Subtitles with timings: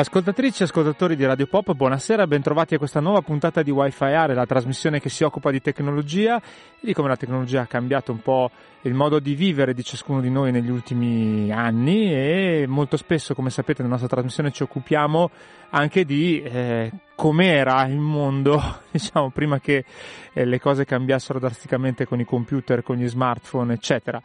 [0.00, 4.32] Ascoltatrici e ascoltatori di Radio Pop, buonasera, bentrovati a questa nuova puntata di Wi-Fi Are,
[4.32, 8.22] la trasmissione che si occupa di tecnologia e di come la tecnologia ha cambiato un
[8.22, 13.34] po' il modo di vivere di ciascuno di noi negli ultimi anni e molto spesso,
[13.34, 15.30] come sapete, nella nostra trasmissione ci occupiamo
[15.68, 16.90] anche di eh,
[17.20, 18.58] com'era il mondo,
[18.90, 19.84] diciamo, prima che
[20.32, 24.22] eh, le cose cambiassero drasticamente con i computer, con gli smartphone, eccetera.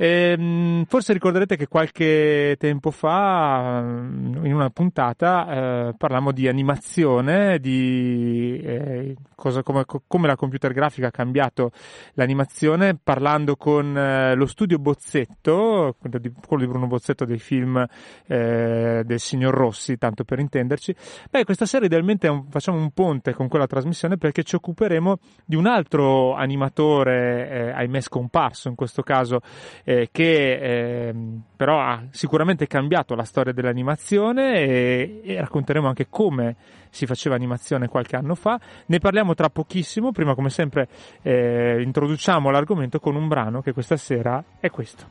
[0.00, 6.48] E, ehm, forse ricorderete che qualche tempo fa, mm, in una puntata, eh, parlammo di
[6.48, 11.72] animazione, di eh, cosa, come, come, la computer grafica ha cambiato
[12.14, 17.86] l'animazione, parlando con eh, lo studio Bozzetto, quello di, Bruno Bozzetto dei film
[18.26, 20.94] eh, del signor Rossi, tanto per intenderci.
[21.28, 25.56] Beh, questa sera idealmente un, facciamo un ponte con quella trasmissione perché ci occuperemo di
[25.56, 29.40] un altro animatore, eh, ahimè scomparso in questo caso,
[29.84, 31.14] eh, che eh,
[31.56, 36.56] però ha sicuramente cambiato la storia dell'animazione e, e, racconteremo anche come
[36.90, 38.58] si faceva animazione qualche anno fa.
[38.86, 40.88] Ne parliamo tra pochissimo, prima come sempre
[41.22, 45.06] eh, introduciamo l'argomento con un brano che questa sera è questo.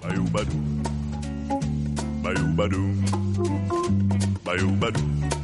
[0.00, 0.82] Bayubadu.
[2.20, 2.92] Bayubadu.
[4.42, 5.43] Bayubadu.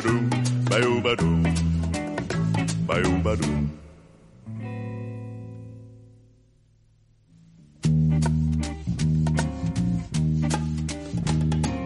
[0.00, 0.16] Bayou-badou.
[0.70, 1.36] Bayou-badou.
[2.86, 3.56] Bayou-badou.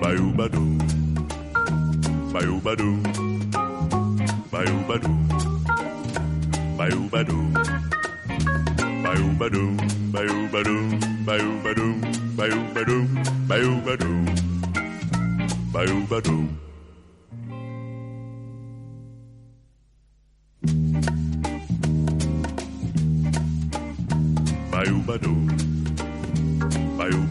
[0.01, 0.69] Bayou-badou.
[2.33, 3.03] Bayou-badou.
[4.53, 5.19] Bayou-badou.
[6.79, 7.49] Bayou-badou.
[9.17, 9.75] Bayou-badou.
[10.13, 10.87] Bayou-badou.
[11.27, 11.27] Bayou-badou.
[11.27, 11.95] Bayou-badou.
[12.37, 13.03] Bayou-badou.
[13.49, 14.19] Bayou-badou.
[15.73, 16.64] Bayou-badou.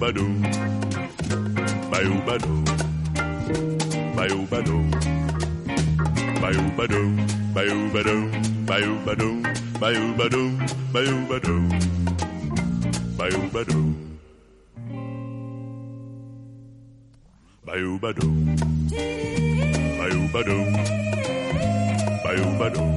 [0.04, 0.36] Bayou-badou.
[1.90, 2.60] Bayou-badou.
[4.18, 4.84] Bayou-badou.
[6.42, 7.08] Bayou-badou.
[7.54, 8.22] Bayou-badou.
[8.68, 9.36] Bayou-badou.
[9.80, 10.52] Bayou-badou.
[10.92, 11.64] Bayou-badou.
[13.16, 13.88] Bayou-badou.
[17.64, 18.34] Bayou-badou.
[19.98, 20.66] Bayou-badou.
[22.26, 22.90] Bayou-badou.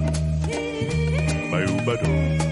[1.53, 2.46] Bayou-badou.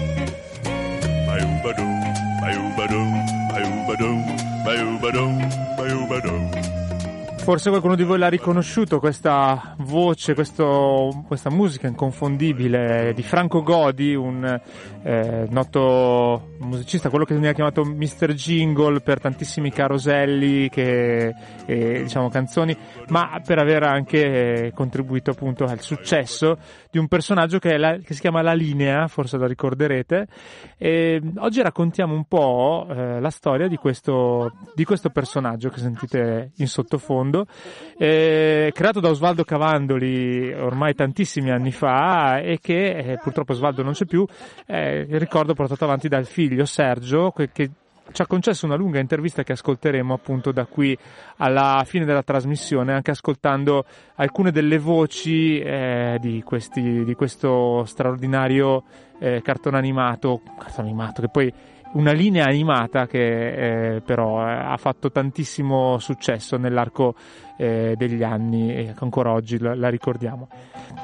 [7.45, 14.15] Forse qualcuno di voi l'ha riconosciuto questa voce, questo, questa musica inconfondibile di Franco Godi,
[14.15, 14.59] un
[15.05, 18.33] eh, noto musicista, quello che veniva chiamato Mr.
[18.33, 21.31] Jingle per tantissimi caroselli che,
[21.67, 22.75] e, diciamo, canzoni,
[23.09, 26.57] ma per aver anche contribuito appunto al successo
[26.89, 30.25] di un personaggio che, la, che si chiama La Linea, forse lo ricorderete.
[30.75, 36.51] E oggi raccontiamo un po' eh, la storia di questo, di questo personaggio che sentite
[36.55, 37.45] in sottofondo,
[37.95, 43.93] eh, creato da Osvaldo Cavandoli ormai tantissimi anni fa e che eh, purtroppo Osvaldo non
[43.93, 44.25] c'è più,
[45.01, 47.69] eh, ricordo portato avanti dal figlio Sergio che, che
[48.11, 50.97] ci ha concesso una lunga intervista che ascolteremo appunto da qui
[51.37, 58.83] alla fine della trasmissione, anche ascoltando alcune delle voci eh, di, questi, di, questo straordinario
[59.19, 61.53] eh, cartone animato, cartone animato che poi
[61.95, 67.15] una linea animata che eh, però eh, ha fatto tantissimo successo nell'arco
[67.57, 70.47] eh, degli anni e ancora oggi la, la ricordiamo.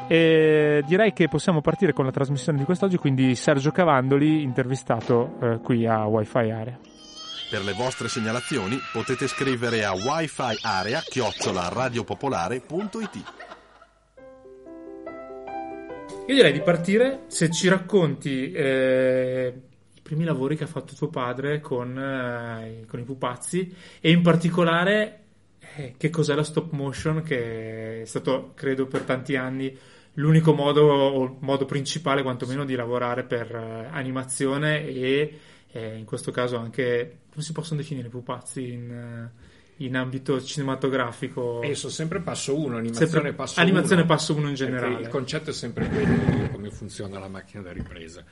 [0.08, 5.60] E direi che possiamo partire con la trasmissione di quest'oggi, quindi Sergio Cavandoli intervistato eh,
[5.64, 6.78] qui a Wi-Fi Area.
[7.50, 13.24] Per le vostre segnalazioni potete scrivere a wifi area chiocciola radiopopolare.it.
[16.28, 19.54] Io direi di partire se ci racconti eh,
[20.12, 25.19] primi lavori che ha fatto tuo padre con, eh, con i pupazzi e in particolare
[25.78, 29.74] eh, che cos'è la stop motion che è stato, credo, per tanti anni
[30.16, 35.40] l'unico modo o modo principale quantomeno di lavorare per eh, animazione e
[35.72, 40.42] eh, in questo caso anche come si possono definire i pupazzi in, eh, in ambito
[40.42, 41.62] cinematografico?
[41.64, 44.10] Esso sempre passo 1, animazione Sempre- passo animazione 1.
[44.10, 45.04] passo uno in Perché generale.
[45.04, 48.25] Il concetto è sempre quello di come funziona la macchina da ripresa.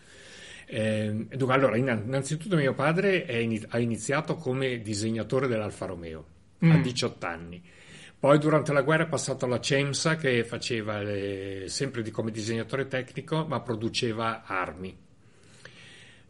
[0.71, 6.25] Eh, dunque, allora, innan- innanzitutto mio padre è ini- ha iniziato come disegnatore dell'Alfa Romeo
[6.60, 6.81] a Mm.
[6.83, 7.62] 18 anni.
[8.19, 12.88] Poi durante la guerra è passato alla CEMSA che faceva le- sempre di- come disegnatore
[12.88, 14.95] tecnico ma produceva armi.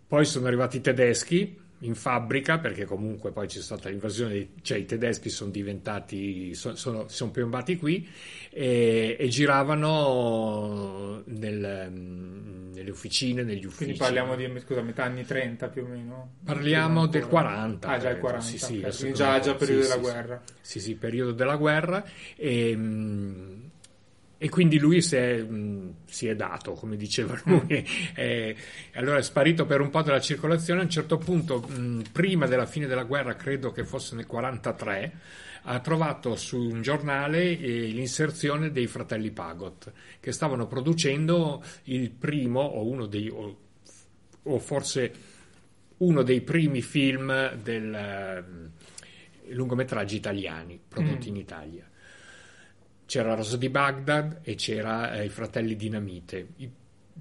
[0.08, 4.86] Poi sono arrivati i tedeschi in fabbrica perché comunque poi c'è stata l'invasione, cioè i
[4.86, 8.08] tedeschi sono diventati, so- sono, si sono piombati qui
[8.50, 13.84] e, e giravano nel, mm, nelle officine, negli uffici.
[13.84, 16.34] Quindi parliamo di scusa, metà anni 30 più o meno?
[16.44, 17.88] Parliamo del 40.
[17.88, 18.28] Ah, già il credo.
[18.28, 18.48] 40.
[18.48, 20.12] Sì, sì, Quindi già, già periodo Sì, della sì, sì.
[20.12, 20.42] guerra.
[20.62, 22.04] Sì, sì, periodo della guerra.
[22.36, 23.64] E, mm,
[24.42, 27.86] e quindi lui si è, mm, si è dato, come diceva lui.
[28.16, 28.56] E
[28.94, 30.80] allora è sparito per un po' dalla circolazione.
[30.80, 35.12] A un certo punto, mm, prima della fine della guerra, credo che fosse nel 43,
[35.64, 39.92] ha trovato su un giornale eh, l'inserzione dei fratelli Pagot,
[40.22, 43.28] che stavano producendo il primo o uno dei...
[43.30, 43.58] o-
[44.44, 45.12] o forse
[45.98, 51.36] uno dei primi film del eh, lungometraggi italiani prodotti Mm.
[51.36, 51.89] in Italia.
[53.10, 56.48] C'era Rosa di Baghdad e c'era eh, i Fratelli Dinamite.
[56.58, 56.72] I,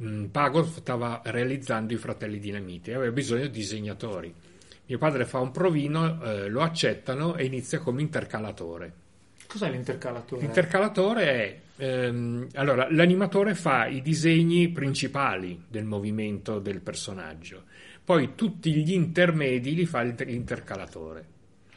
[0.02, 4.34] mm, Pagot stava realizzando i Fratelli Dinamite e aveva bisogno di disegnatori.
[4.84, 8.92] Mio padre fa un provino, eh, lo accettano e inizia come intercalatore.
[9.46, 10.42] Cos'è l'intercalatore?
[10.42, 17.62] L'intercalatore è ehm, allora l'animatore fa i disegni principali del movimento del personaggio,
[18.04, 21.24] poi tutti gli intermedi li fa l'intercalatore,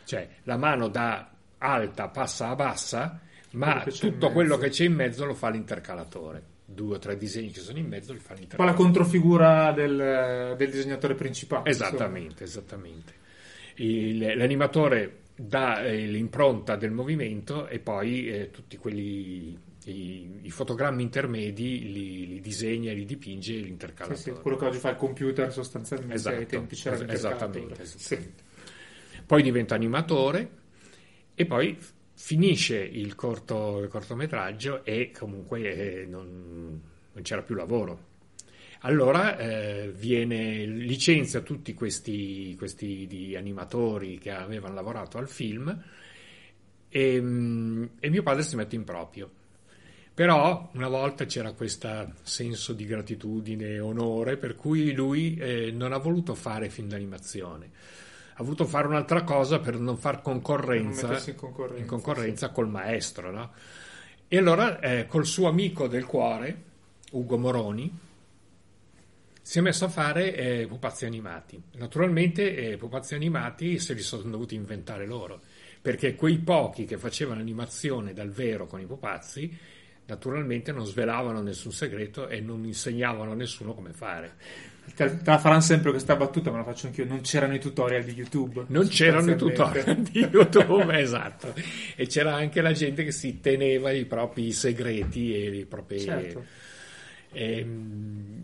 [0.04, 3.22] cioè la mano da alta passa a bassa,
[3.52, 6.44] ma Quello tutto quello che c'è in mezzo lo fa l'intercalatore.
[6.66, 8.84] Due o tre disegni che sono in mezzo li fa po' la l'intercalatore.
[8.84, 11.70] controfigura del, del disegnatore principale.
[11.70, 13.14] Esattamente, esattamente.
[13.76, 21.02] Il- l'animatore dà eh, l'impronta del movimento e poi eh, tutti quelli, i, i fotogrammi
[21.02, 23.68] intermedi li, li disegna e li dipinge insomma.
[23.68, 24.18] l'intercalatore.
[24.18, 27.60] Sì, sì, quello che oggi fa il computer sostanzialmente Esatto, ai tempi c'era es- l'intercalatore.
[27.60, 27.98] esattamente, Sì.
[27.98, 28.44] esattamente.
[29.26, 30.50] Poi diventa animatore
[31.36, 31.78] e poi
[32.22, 36.80] finisce il, corto, il cortometraggio e comunque eh, non,
[37.12, 38.10] non c'era più lavoro.
[38.82, 45.84] Allora eh, viene, licenzia tutti questi, questi animatori che avevano lavorato al film
[46.88, 49.30] e, mm, e mio padre si mette in proprio.
[50.14, 55.92] Però una volta c'era questo senso di gratitudine e onore per cui lui eh, non
[55.92, 57.70] ha voluto fare film d'animazione.
[58.42, 62.70] Ha voluto fare un'altra cosa per non far concorrenza, non in concorrenza, in concorrenza col
[62.70, 63.32] maestro.
[63.32, 63.52] no?
[64.28, 66.64] E allora eh, col suo amico del cuore,
[67.12, 68.00] Ugo Moroni,
[69.44, 71.62] si è messo a fare eh, pupazzi animati.
[71.74, 75.40] Naturalmente eh, pupazzi animati se li sono dovuti inventare loro,
[75.80, 79.56] perché quei pochi che facevano animazione dal vero con i pupazzi,
[80.12, 84.34] naturalmente non svelavano nessun segreto e non insegnavano a nessuno come fare.
[84.94, 87.06] Te, te la faranno sempre questa battuta, ma la faccio anch'io.
[87.06, 88.66] Non c'erano i tutorial di YouTube.
[88.68, 91.54] Non c'erano i tutorial di YouTube, esatto.
[91.96, 96.00] E c'era anche la gente che si teneva i propri segreti e i propri...
[96.02, 96.46] Certo.
[97.32, 98.44] Ehm,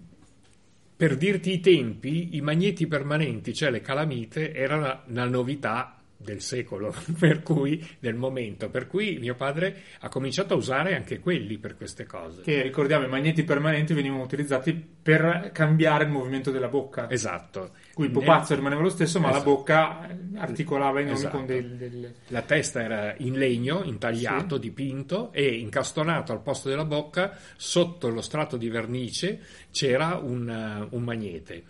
[0.96, 6.94] per dirti i tempi, i magneti permanenti, cioè le calamite, erano una novità del secolo,
[7.20, 11.78] per cui, del momento, per cui mio padre ha cominciato a usare anche quelli per
[11.78, 12.42] queste cose.
[12.42, 17.10] Che ricordiamo, i magneti permanenti venivano utilizzati per cambiare il movimento della bocca.
[17.10, 17.72] Esatto.
[17.94, 19.50] Qui il Nel- pupazzo rimaneva lo stesso, ma la Esatto.
[19.52, 21.38] bocca eh, articolava i nomi Esatto.
[21.38, 24.62] con del, del- La testa era in legno, intagliato, Sì.
[24.62, 29.40] dipinto e incastonato al posto della bocca, sotto lo strato di vernice,
[29.72, 31.64] c'era un, un magnete.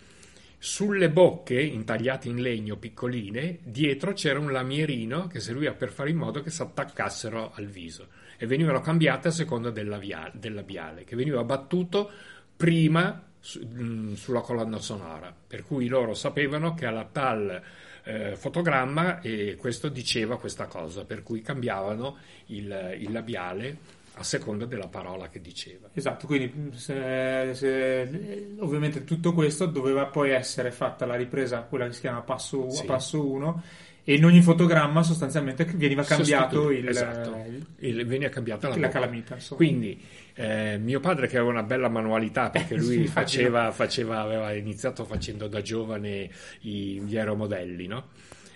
[0.60, 6.16] Sulle bocche, intagliate in legno piccoline, dietro c'era un lamierino che serviva per fare in
[6.16, 11.04] modo che si attaccassero al viso e venivano cambiate a seconda del, lavia- del labiale,
[11.04, 12.10] che veniva battuto
[12.56, 17.62] prima su, mh, sulla colonna sonora, per cui loro sapevano che alla tal
[18.02, 23.78] eh, fotogramma e questo diceva questa cosa, per cui cambiavano il, il labiale
[24.18, 25.88] a seconda della parola che diceva.
[25.92, 31.92] Esatto, quindi se, se, ovviamente tutto questo doveva poi essere fatta la ripresa, quella che
[31.92, 32.84] si chiama passo, sì.
[32.84, 33.62] passo 1,
[34.04, 37.44] e in ogni fotogramma sostanzialmente veniva cambiato il, esatto.
[37.76, 39.34] il, veniva cambiata la, la calamita.
[39.34, 39.56] Insomma.
[39.56, 40.02] Quindi
[40.34, 45.04] eh, mio padre che aveva una bella manualità perché eh, lui faceva, faceva, aveva iniziato
[45.04, 48.08] facendo da giovane i, gli aeromodelli, no?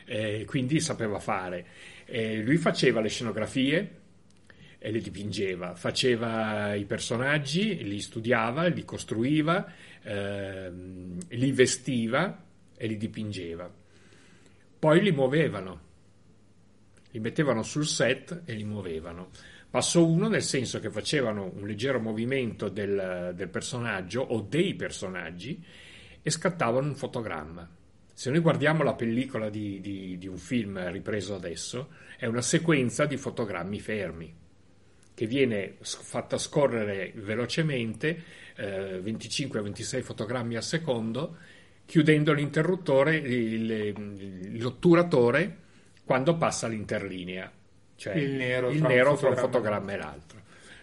[0.06, 1.66] eh, quindi sapeva fare.
[2.42, 4.00] lui faceva le scenografie
[4.84, 9.64] e le dipingeva, faceva i personaggi, li studiava, li costruiva,
[10.02, 12.44] ehm, li vestiva
[12.76, 13.72] e li dipingeva.
[14.80, 15.80] Poi li muovevano,
[17.12, 19.30] li mettevano sul set e li muovevano.
[19.70, 25.64] Passo uno nel senso che facevano un leggero movimento del, del personaggio o dei personaggi
[26.20, 27.70] e scattavano un fotogramma.
[28.12, 33.06] Se noi guardiamo la pellicola di, di, di un film ripreso adesso, è una sequenza
[33.06, 34.40] di fotogrammi fermi
[35.14, 38.22] che viene fatta scorrere velocemente,
[38.56, 41.36] eh, 25-26 fotogrammi al secondo,
[41.84, 45.56] chiudendo l'interruttore, il, l'otturatore,
[46.04, 47.50] quando passa l'interlinea,
[47.96, 50.41] cioè il nero, il nero tra un fotogramma e l'altro.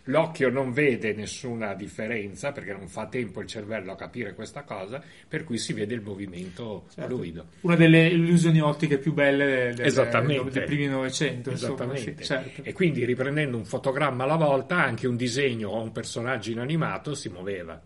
[0.10, 5.02] L'occhio non vede nessuna differenza perché non fa tempo il cervello a capire questa cosa,
[5.28, 7.16] per cui si vede il movimento certo.
[7.16, 7.46] fluido.
[7.62, 11.52] Una delle illusioni ottiche più belle delle, delle, dei primi Novecento.
[11.52, 12.10] Esattamente.
[12.10, 12.64] Insomma, sì, certo.
[12.64, 17.30] E quindi riprendendo un fotogramma alla volta, anche un disegno o un personaggio inanimato si
[17.30, 17.80] muoveva.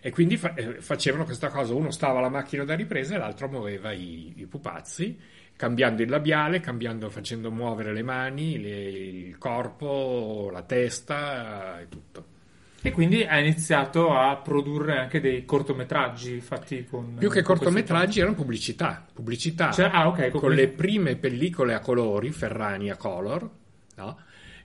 [0.00, 3.48] E quindi fa- eh, facevano questa cosa, uno stava alla macchina da ripresa e l'altro
[3.48, 5.18] muoveva i, i pupazzi
[5.56, 12.34] cambiando il labiale, cambiando, facendo muovere le mani, le, il corpo, la testa e tutto.
[12.82, 17.16] E quindi ha iniziato a produrre anche dei cortometraggi fatti con...
[17.18, 21.74] Più che con cortometraggi erano pubblicità, pubblicità cioè, ah, okay, con, con le prime pellicole
[21.74, 23.50] a colori, Ferrani a color,
[23.96, 24.18] no?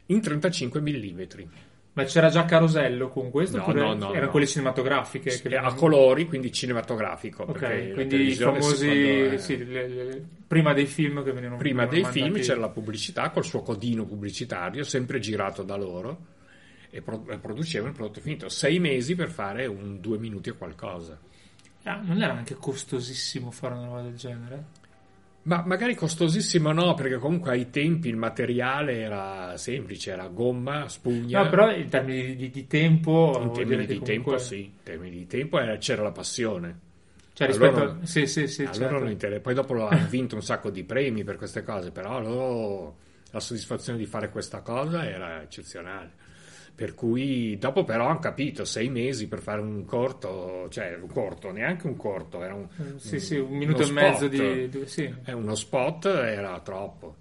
[0.07, 1.21] in 35 mm.
[1.93, 3.57] Ma c'era già Carosello con questo?
[3.57, 4.09] No, no, no.
[4.11, 4.31] Erano no.
[4.31, 5.29] quelle cinematografiche?
[5.29, 7.43] Sì, che a colori, quindi cinematografico.
[7.43, 9.37] Ok, quindi i famosi...
[9.37, 12.21] Sì, le, le, prima dei film che venivano Prima dei mandati...
[12.21, 16.25] film c'era la pubblicità col suo codino pubblicitario, sempre girato da loro,
[16.89, 18.47] e, pro- producevano il prodotto finito.
[18.47, 21.19] Sei mesi per fare un due minuti o qualcosa.
[21.83, 24.65] Ah, non era anche costosissimo fare una roba del genere?
[25.43, 31.43] Ma magari costosissimo no, perché comunque ai tempi il materiale era semplice, era gomma, spugna.
[31.43, 33.39] No, però in termini di, di tempo...
[33.41, 36.79] In termini di tempo sì, in termini di tempo era, c'era la passione.
[37.33, 38.05] Cioè rispetto allora, a...
[38.05, 38.63] Sì, sì, sì.
[38.63, 39.39] Allora certo.
[39.39, 42.97] Poi dopo hanno vinto un sacco di premi per queste cose, però loro
[43.31, 46.19] la soddisfazione di fare questa cosa era eccezionale.
[46.73, 51.51] Per cui dopo però hanno capito, sei mesi per fare un corto, cioè un corto,
[51.51, 54.67] neanche un corto, era un, sì, sì, un minuto e mezzo di...
[54.67, 55.13] di sì.
[55.23, 57.17] È uno spot era troppo.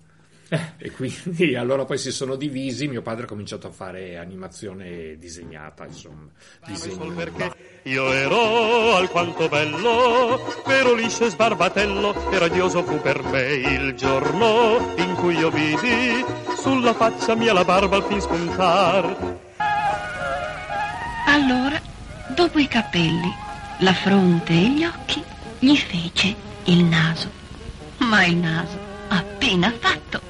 [0.79, 5.87] e quindi allora poi si sono divisi, mio padre ha cominciato a fare animazione disegnata,
[5.87, 6.29] insomma.
[6.67, 7.13] Disegno.
[7.13, 7.53] Perché
[7.85, 14.95] io ero alquanto bello, vero liscio e sbarbatello, e radioso fu per me il giorno
[14.97, 16.25] in cui io vidi
[16.61, 19.39] sulla faccia mia la barba al fin spuntar.
[21.27, 21.81] Allora,
[22.29, 23.35] dopo i capelli,
[23.79, 25.25] la fronte e gli occhi,
[25.59, 27.31] gli fece il naso.
[27.99, 30.21] Ma il naso appena fatto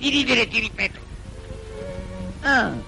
[0.00, 0.98] di ridere, ti ripeto.
[2.40, 2.79] Ah.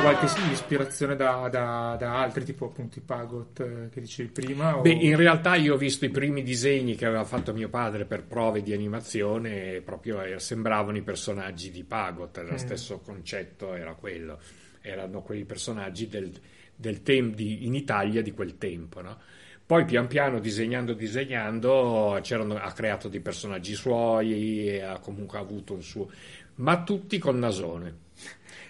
[0.00, 4.76] Qualche ispirazione da, da- da altri, tipo appunto i Pagot eh, che dicevi prima?
[4.78, 8.04] o- Beh, in realtà io ho visto i primi disegni che aveva fatto mio padre
[8.04, 13.74] per prove di animazione e proprio eh, sembravano i personaggi di Pagot, lo stesso concetto
[13.74, 14.38] era quello,
[14.80, 16.32] erano quei personaggi del,
[16.74, 19.18] del tem- di- in Italia di quel tempo, no?
[19.66, 25.82] Poi pian piano disegnando disegnando ha creato dei personaggi suoi e ha comunque avuto un
[25.82, 26.10] suo,
[26.56, 28.02] ma tutti con nasone.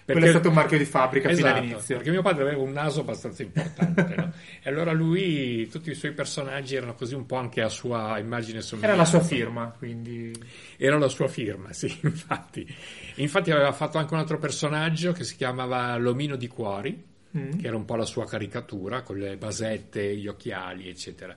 [0.05, 1.95] Quello è stato un marchio di fabbrica fino Esatto, all'inizio.
[1.95, 4.31] perché mio padre aveva un naso abbastanza importante, no?
[4.61, 8.57] E allora lui, tutti i suoi personaggi erano così un po' anche a sua immagine
[8.57, 8.97] Era somiglianza.
[8.97, 10.31] la sua firma, quindi...
[10.77, 12.67] Era la sua firma, sì, infatti.
[13.15, 17.57] Infatti aveva fatto anche un altro personaggio che si chiamava L'omino di cuori, Mm.
[17.59, 21.35] che era un po' la sua caricatura, con le basette, gli occhiali, eccetera.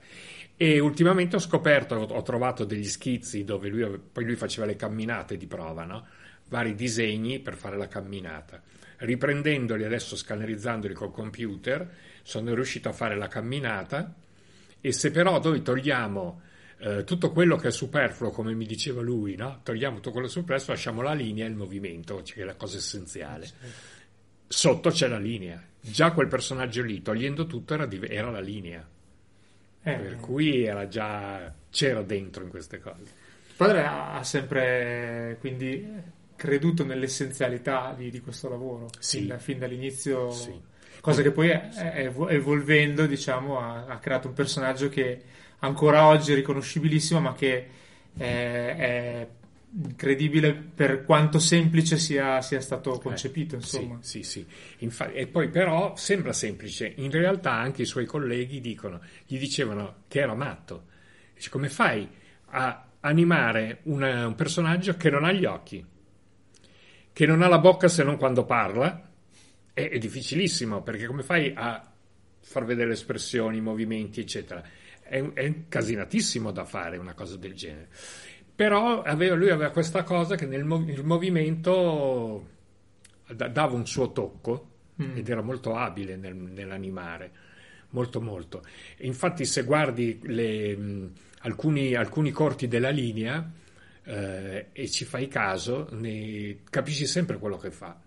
[0.55, 5.35] E ultimamente ho scoperto, ho, trovato degli schizzi dove lui, poi lui faceva le camminate
[5.35, 6.05] di prova, no?
[6.49, 8.61] Vari disegni per fare la camminata.
[8.97, 11.89] Riprendendoli adesso, scannerizzandoli col computer,
[12.23, 14.13] sono riuscito a fare la camminata
[14.81, 16.41] e se però noi togliamo
[16.79, 19.61] eh, tutto quello che è superfluo, come mi diceva lui, no?
[19.63, 22.77] togliamo tutto quello superfluo, lasciamo la linea e il movimento, cioè che è la cosa
[22.77, 23.47] essenziale.
[24.47, 25.61] Sotto c'è la linea.
[25.81, 28.85] Già quel personaggio lì, togliendo tutto, era, div- era la linea.
[29.81, 33.01] Eh, Per cui era già, c'era dentro in queste cose.
[33.01, 35.85] Il padre ha sempre quindi
[36.39, 39.19] creduto nell'essenzialità di, di questo lavoro, Sì.
[39.25, 40.53] fin, fin dall'inizio, Sì.
[41.01, 45.21] cosa che poi è, è evo- evolvendo diciamo, ha, ha creato un personaggio che
[45.59, 47.67] ancora oggi è riconoscibilissimo, ma che
[48.17, 49.27] è, è
[49.83, 53.55] incredibile per quanto semplice sia, sia stato concepito.
[53.55, 53.95] insomma.
[53.95, 54.45] Eh, Sì, sì, sì.
[54.79, 60.03] Infa- e poi però sembra semplice, in realtà anche i suoi colleghi dicono, gli dicevano
[60.07, 60.85] che era matto.
[61.35, 62.07] Dice, come fai
[62.51, 65.85] a animare una- un personaggio che non ha gli occhi,
[67.19, 69.09] che non ha la bocca se non quando parla?
[69.73, 71.85] È, è difficilissimo, perché come fai a
[72.39, 74.63] far vedere le espressioni, i movimenti, eccetera?
[75.01, 77.89] È, è casinatissimo da fare una cosa del genere.
[78.55, 82.47] Però aveva- lui aveva questa cosa che nel mov- il movimento
[83.27, 84.67] da- dava un suo tocco
[85.01, 85.17] Mm.
[85.17, 87.31] ed era molto abile nel- nell'animare,
[87.89, 88.63] molto molto.
[88.95, 93.45] E infatti se guardi le, alcuni, alcuni corti della linea
[94.09, 97.99] eh, e ci fai caso, ne capisci sempre quello che fa.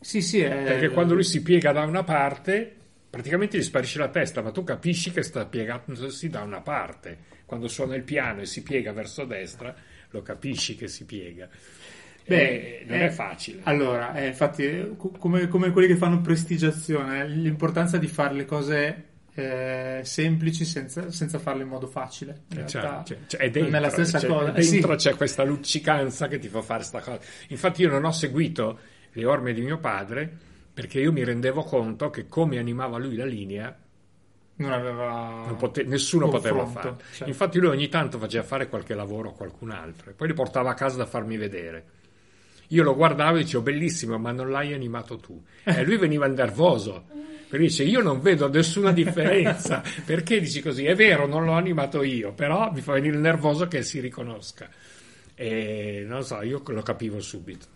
[0.00, 2.72] Sì, sì, è- Perché quando lui si piega da una parte,
[3.10, 7.34] praticamente gli sparisce la testa, ma tu capisci che sta piegandosi da una parte.
[7.44, 9.74] Quando suona il piano e si piega verso destra,
[10.10, 11.48] lo capisci che si piega.
[12.26, 13.60] Beh, Eh, non eh, è facile.
[13.64, 18.34] Allora, eh, infatti, eh, co- come, come quelli che fanno prestigiazione, eh, l'importanza di fare
[18.34, 19.04] le cose
[19.36, 22.42] eh, semplici senza, senza farle in modo facile.
[22.50, 24.50] In Eh, realtà cioè, cioè, è dentro, non è la stessa cioè, cosa.
[24.50, 25.08] Dentro Sì.
[25.08, 27.20] c'è questa luccicanza che ti fa fare sta cosa.
[27.48, 28.78] Infatti, io non ho seguito
[29.12, 30.30] le orme di mio padre
[30.72, 33.74] perché io mi rendevo conto che come animava lui la linea,
[34.56, 36.94] Non aveva non pote- nessuno poteva fare.
[37.14, 37.28] cioè.
[37.28, 40.70] Infatti, lui ogni tanto faceva fare qualche lavoro a qualcun altro e poi li portava
[40.70, 41.84] a casa da farmi vedere.
[42.70, 45.42] Io lo guardavo e dicevo bellissimo, ma non l'hai animato tu.
[45.64, 47.04] E lui veniva nervoso.
[47.48, 49.82] Perché dice: Io non vedo nessuna differenza.
[50.04, 50.84] Perché dici così?
[50.84, 54.68] È vero, non l'ho animato io, però mi fa venire nervoso che si riconosca.
[55.34, 57.74] E non so, io lo capivo subito.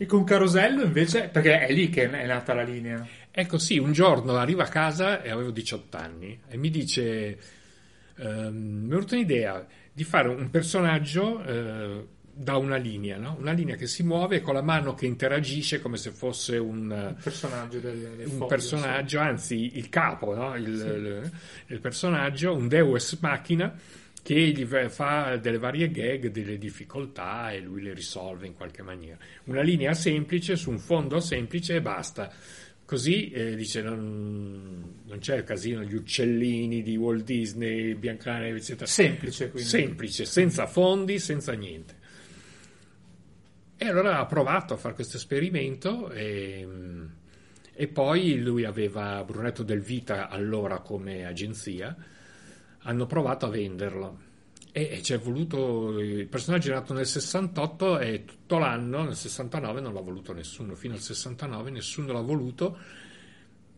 [0.00, 3.04] E con Carosello invece, perché è lì che è nata la linea.
[3.30, 7.38] Ecco sì, un giorno arriva a casa e avevo 18 anni e mi dice,
[8.16, 12.06] ehm, mi è venuta un'idea di fare un personaggio eh,
[12.40, 13.36] da una linea, no?
[13.40, 17.80] una linea che si muove con la mano che interagisce come se fosse un, personaggio
[17.80, 20.54] del, del un foglio, personaggio, anzi il capo, no?
[20.54, 21.30] il, il-
[21.66, 23.74] il personaggio, un deus machina
[24.22, 29.18] che gli fa- delle varie gag, delle difficoltà e lui le risolve in qualche maniera.
[29.44, 32.32] Una linea semplice su un fondo semplice e basta.
[32.84, 38.86] Così eh, dice non, non c'è il casino, gli uccellini di Walt Disney, Biancaneve, eccetera.
[38.86, 39.02] sì.
[39.02, 39.68] Semplice quindi.
[39.68, 41.96] Semplice, senza fondi, senza niente.
[43.80, 46.66] E allora ha provato a fare questo esperimento e,
[47.72, 51.96] e poi lui aveva Brunetto del Vita allora come agenzia,
[52.80, 54.26] hanno provato a venderlo.
[54.72, 59.14] E, e ci è voluto, il personaggio è nato nel 68 e tutto l'anno, nel
[59.14, 62.76] 69 non l'ha voluto nessuno, fino al 69 nessuno l'ha voluto,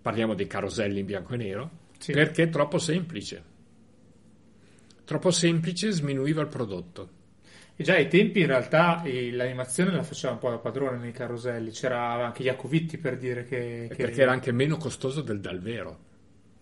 [0.00, 2.12] parliamo dei caroselli in bianco e nero, Sì.
[2.12, 3.44] perché è troppo semplice.
[5.04, 7.18] Troppo semplice sminuiva il prodotto.
[7.80, 11.70] E già ai tempi in realtà l'animazione la faceva un po' da padrone nei caroselli,
[11.70, 13.86] c'era anche Iacovitti per dire che...
[13.88, 15.98] che- Perché era anche meno costoso del dal vero.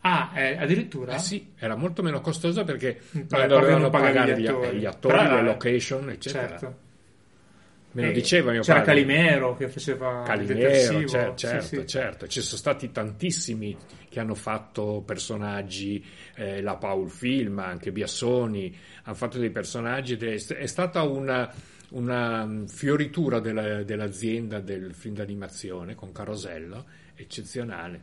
[0.02, 1.16] Ah, eh, addirittura?
[1.16, 4.78] Eh sì, era molto meno costoso perché Mm, non beh, dovevano pagare gli gli, attori.
[4.78, 6.48] gli attori, le location, eccetera.
[6.50, 6.76] Certo.
[7.92, 8.94] Me lo diceva mio c'era padre.
[8.94, 11.08] Calimero che faceva Calimero, detersivo.
[11.08, 11.86] cer- Sì, certo, sì.
[11.86, 12.26] certo.
[12.26, 13.76] Ci sono stati tantissimi
[14.08, 16.04] che hanno fatto personaggi,
[16.36, 20.12] eh, la Paul Film, anche Biassoni, hanno fatto dei personaggi.
[20.14, 21.50] ed È, è stata una,
[21.90, 26.84] una mm, fioritura della- dell'azienda del film d'animazione con Carosello
[27.16, 28.00] eccezionale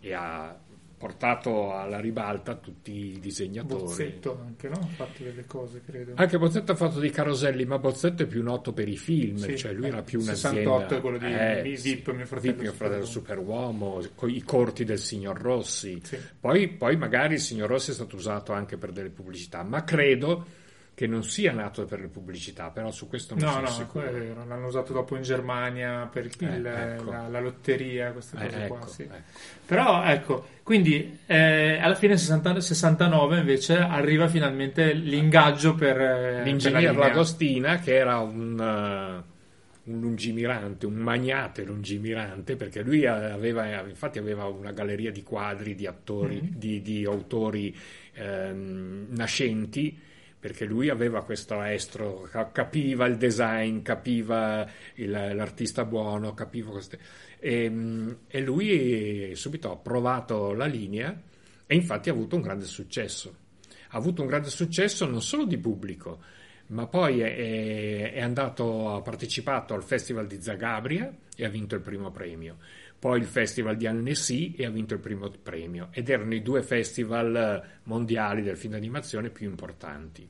[0.00, 0.58] e ha
[1.02, 3.82] portato alla ribalta tutti i disegnatori.
[3.82, 4.76] Bozzetto anche, no?
[4.76, 6.12] Ha fatto delle cose, credo.
[6.14, 9.56] Anche Bozzetto ha fatto dei caroselli, ma Bozzetto è più noto per i film, Sì,
[9.58, 10.96] cioè lui eh, era più 68 un'azienda.
[10.96, 14.00] è quello di Eh, Vip, sì, mio fratello Vip, mio fratello superuomo.
[14.26, 15.98] i corti del signor Rossi.
[16.04, 16.16] Sì.
[16.38, 20.46] Poi, poi magari il signor Rossi è stato usato anche per delle pubblicità, ma credo
[20.94, 24.06] che non sia nato per le pubblicità, però su questo non No, sono no, sicuro.
[24.06, 27.10] è vero, l'hanno usato dopo in Germania per il- Eh, ecco.
[27.10, 28.76] la, la lotteria, queste Eh, cose qua.
[28.76, 29.02] ecco, sì.
[29.02, 29.14] ecco.
[29.64, 36.44] Però ecco, quindi eh, alla fine 60 69 invece arriva finalmente l'ingaggio per, eh, per
[36.44, 37.06] L'ingegner linea.
[37.08, 39.30] Lagostina, che era un, eh,
[39.90, 45.86] un lungimirante, un magnate lungimirante, perché lui aveva, infatti aveva una galleria di quadri di
[45.86, 46.50] attori, Mhm.
[46.58, 47.74] di, di autori
[48.14, 49.98] ehm, nascenti,
[50.42, 56.98] perché lui aveva questo estro, ca- capiva il design, capiva il- l'artista buono, capiva queste...
[57.38, 61.16] E, mm, e lui subito ha provato la linea
[61.64, 63.36] e infatti ha avuto un grande successo.
[63.90, 66.18] Ha avuto un grande successo non solo di pubblico,
[66.68, 71.82] ma poi è- è andato, ha partecipato al Festival di Zagabria e ha vinto il
[71.82, 72.56] primo premio.
[73.02, 75.88] Poi il Festival di Annecy e ha vinto il primo premio.
[75.90, 80.28] Ed erano i due festival eh, mondiali del film d'animazione più importanti.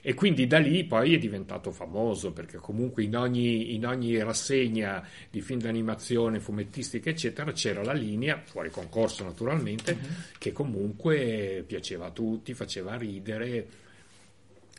[0.00, 5.04] E quindi da lì poi è diventato famoso perché comunque in ogni, in ogni rassegna
[5.28, 9.98] di film d'animazione, fumettistica, eccetera, c'era la linea, fuori concorso naturalmente,
[10.38, 13.66] che comunque piaceva a tutti, faceva ridere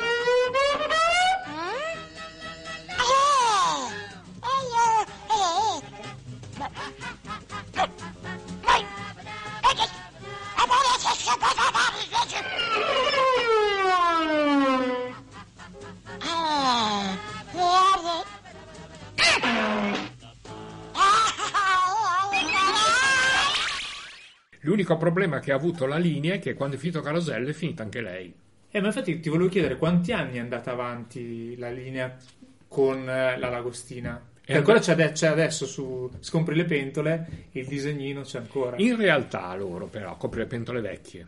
[24.65, 27.84] L'unico problema che ha avuto la linea è che quando è finito Carosello è finita
[27.84, 28.34] anche lei.
[28.71, 32.15] Eh, ma infatti ti volevo chiedere quanti anni è andata avanti la linea
[32.67, 34.33] con eh, la Lagostina?
[34.45, 38.75] Eh, E ancora c'è, c'è adesso su Scompri le pentole, il disegnino c'è ancora.
[38.77, 41.25] In realtà loro però copre le pentole vecchie,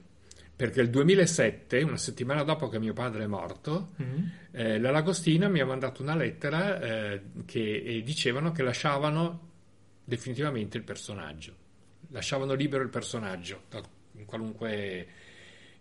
[0.55, 4.31] perché il 2007, una settimana dopo che mio padre è morto, Mhm.
[4.51, 9.51] eh, la Lagostina mi ha mandato una lettera eh, che e dicevano che lasciavano
[10.03, 11.53] definitivamente il personaggio,
[12.09, 13.81] lasciavano libero il personaggio da
[14.25, 15.07] qualunque...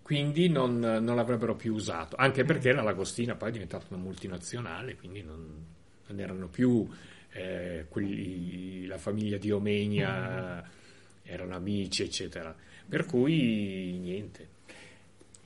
[0.03, 4.97] Quindi non, non l'avrebbero più usato, anche perché la Lagostina poi è diventata una multinazionale,
[4.97, 5.65] quindi non,
[6.07, 6.87] non erano più
[7.35, 10.69] eh, quelli, la famiglia di Omegna,
[11.23, 12.55] erano amici, eccetera.
[12.89, 14.49] Per cui niente.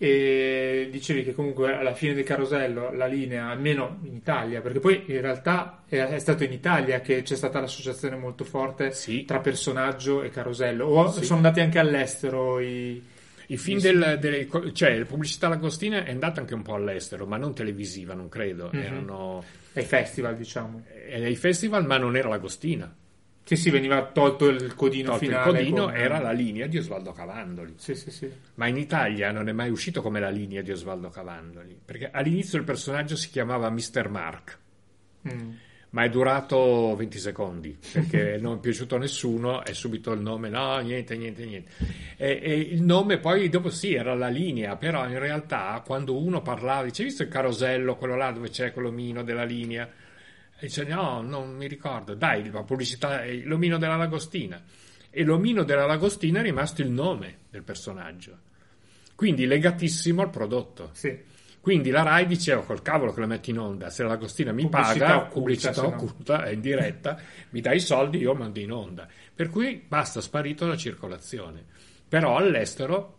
[0.01, 5.03] E dicevi che comunque alla fine del carosello la linea, almeno in Italia, perché poi
[5.07, 9.25] in realtà è, è stato in Italia che c'è stata l'associazione molto forte Sì.
[9.25, 11.25] tra personaggio e carosello, o Sì.
[11.25, 13.03] sono andati anche all'estero i...
[13.51, 17.37] I film del, delle, cioè la pubblicità Lagostina è andata anche un po' all'estero, ma
[17.37, 18.71] non televisiva, non credo.
[18.73, 18.81] Mhm.
[18.81, 20.85] Erano ai festival, diciamo.
[21.07, 22.95] eh, ai festival, ma non era Lagostina.
[23.45, 25.51] Sì, sì, veniva tolto il codino Tolto il finale.
[25.53, 27.73] codino, con- era la linea di Osvaldo Cavandoli.
[27.79, 28.31] Sì, sì, sì.
[28.57, 32.59] Ma in Italia non è mai uscito come la linea di Osvaldo Cavandoli, perché all'inizio
[32.59, 34.09] il personaggio si chiamava Mr.
[34.11, 34.59] Mark,
[35.27, 35.51] Mm.
[35.91, 40.49] Ma è durato 20 secondi, perché non è piaciuto a nessuno, è subito il nome,
[40.49, 41.71] no, niente, niente, niente.
[42.17, 46.43] E, e il nome poi dopo sì, era la linea, però in realtà quando uno
[46.43, 49.91] parlava, dice, visto il carosello, quello là dove c'è quell'omino della linea?
[50.61, 54.63] E dice, no, non mi ricordo, dai, la pubblicità è l'omino della Lagostina.
[55.11, 58.37] E l'omino della Lagostina è rimasto il nome del personaggio.
[59.15, 60.91] Quindi legatissimo al prodotto.
[60.93, 61.17] Sì.
[61.69, 65.05] Quindi la Rai diceva col cavolo che la metti in onda, se l'Agostina mi Pubblicità
[65.05, 65.87] paga, occulta, pubblicità se no.
[65.89, 69.07] occulta, è in diretta, mi dai i soldi, io mando in onda.
[69.35, 71.63] Per cui basta, sparito la circolazione.
[72.09, 73.19] Però all'estero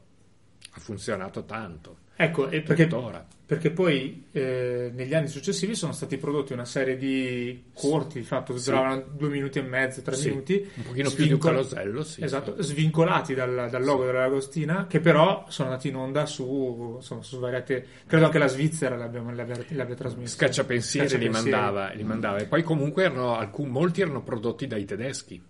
[0.72, 1.98] ha funzionato tanto.
[2.22, 3.26] Ecco, e perché, Tuttora.
[3.46, 8.58] perché poi eh, negli anni successivi sono stati prodotti una serie di corti, di fatto,
[8.58, 8.70] Sì.
[8.70, 10.70] duravano due minuti e mezzo, tre Sì, minuti.
[10.76, 12.22] un pochino più di un svincol- carosello, sì.
[12.22, 17.22] Esatto, svincolati dal, dal logo della Lagostina, che però sono andati in onda su, insomma,
[17.22, 17.86] su svariate...
[18.06, 20.36] Credo anche la Svizzera l'abbia, l'abbia, l'abbia trasmesso.
[20.36, 21.50] Scacciapensieri li Scacciapensieri.
[21.56, 22.38] mandava, li mandava.
[22.40, 25.42] E poi comunque erano, alcun- molti erano prodotti dai tedeschi.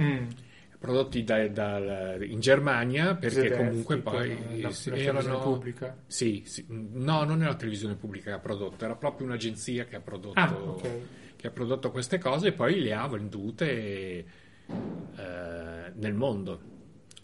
[0.00, 0.26] Mm.
[0.84, 5.96] Prodotti da- dal- in Germania perché ZDF, comunque poi la- la erano pubblica.
[6.06, 6.64] sì, sì.
[6.68, 10.38] no non è la televisione pubblica che ha prodotto era proprio un'agenzia che ha prodotto,
[10.40, 10.88] Ah, ok.
[11.36, 14.24] che ha prodotto queste cose e poi le ha vendute
[15.16, 16.60] eh, nel mondo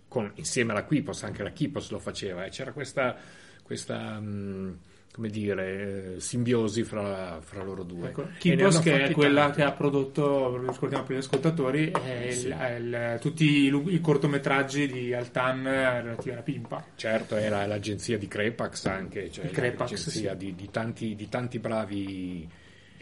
[0.09, 3.17] con- insieme alla Quipos anche la Quipos lo faceva e c'era questa,
[3.63, 4.79] questa mh,
[5.13, 8.29] come dire eh, simbiosi fra, fra loro due Ecco,
[8.77, 9.57] hanno che è quella tanti.
[9.57, 11.93] che ha prodotto, lo ricordiamo per gli ascoltatori,
[12.29, 12.49] il- Sì.
[12.49, 16.85] è il- tutti i, i cortometraggi di Altan relativi alla Pimpa.
[16.95, 20.37] Certo, era l'agenzia di Crepax anche, cioè l'agenzia sì.
[20.37, 22.49] di, di tanti, di tanti bravi...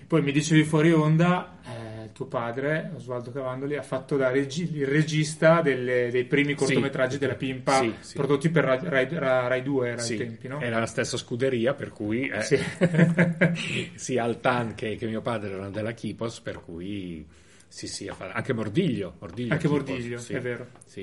[0.09, 4.87] Poi mi dicevi fuori onda, eh, tuo padre, Osvaldo Cavandoli, ha fatto da regi- il
[4.87, 7.19] regista delle- dei primi cortometraggi Sì.
[7.19, 8.15] della Pimpa Sì, sì.
[8.15, 10.63] prodotti per Rai, Rai- Rai 2 era Sì, ai tempi, no?
[10.63, 12.57] era la stessa scuderia, per cui eh, Sì.
[13.97, 17.27] sia Altan che, che mio padre erano della Kipos, per cui
[17.69, 19.17] sì, sì, anche Mordiglio.
[19.19, 20.69] Mordiglio Anche Kipos, Mordiglio, sì, è vero.
[20.87, 21.03] Sì.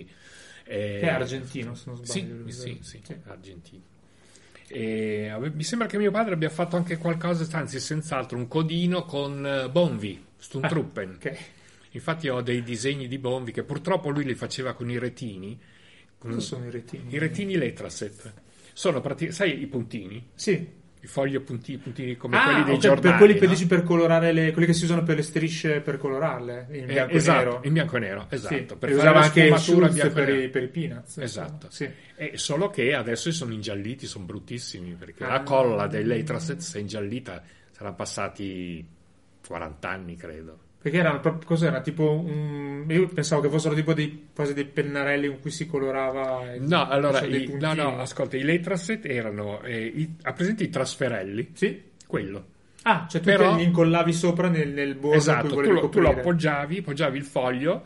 [0.68, 2.50] Eh, Che è argentino, se non Sì, sbaglio.
[2.50, 2.84] sì, vero?
[2.84, 3.84] sì, argentino.
[4.68, 9.46] E mi sembra che mio padre abbia fatto anche qualcosa, anzi senz'altro, un codino con
[9.46, 11.16] eh, Bonvi, Stuntruppen.
[11.16, 11.38] Ok.
[11.92, 15.58] Infatti ho dei disegni di Bonvi che purtroppo lui li faceva con i retini.
[16.18, 17.14] Cosa sono i retini?
[17.14, 18.34] I retini Letraset.
[18.74, 20.30] Sono prati- sai i puntini?
[20.34, 20.84] Sì.
[21.06, 23.02] I fogli a puntini, come Ah, quelli dei ok, giornali.
[23.02, 23.54] per quelli per, no?
[23.54, 26.86] dici per colorare le, quelli che si usano per le strisce per colorarle in Eh,
[26.86, 27.62] bianco e esatto, nero.
[27.64, 28.56] in bianco e nero, esatto.
[28.56, 31.18] Sì, per e usava anche Schultz e per, i, per i peanuts.
[31.20, 31.68] Esatto.
[31.70, 31.88] Sì.
[32.16, 35.30] Eh, solo che adesso sono ingialliti, sono bruttissimi, perché Ah.
[35.30, 38.86] la colla dei Letraset si è ingiallita, saranno passati
[39.46, 40.60] 40 anni, credo.
[40.86, 41.82] Perché erano proprio cos'era?
[41.82, 42.86] Tipo un.
[42.90, 46.54] Io pensavo che fossero tipo dei, quasi dei pennarelli con cui si colorava.
[46.54, 50.70] il- No, allora, i, no, no, ascolta, i Letraset erano, eh, i, ha presente i
[50.70, 51.50] trasferelli?
[51.54, 51.82] Sì.
[52.06, 52.46] Quello.
[52.84, 56.10] Ah, cioè tu Però- li incollavi sopra nel, nel bordo Esatto, tu lo, tu lo
[56.12, 57.84] appoggiavi, appoggiavi il foglio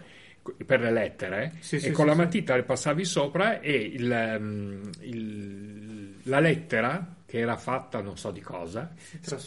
[0.65, 4.11] per le lettere Sì, e sì, con sì, la matita le passavi sopra e il,
[4.11, 8.91] ehm, il- la lettera che era fatta non so di cosa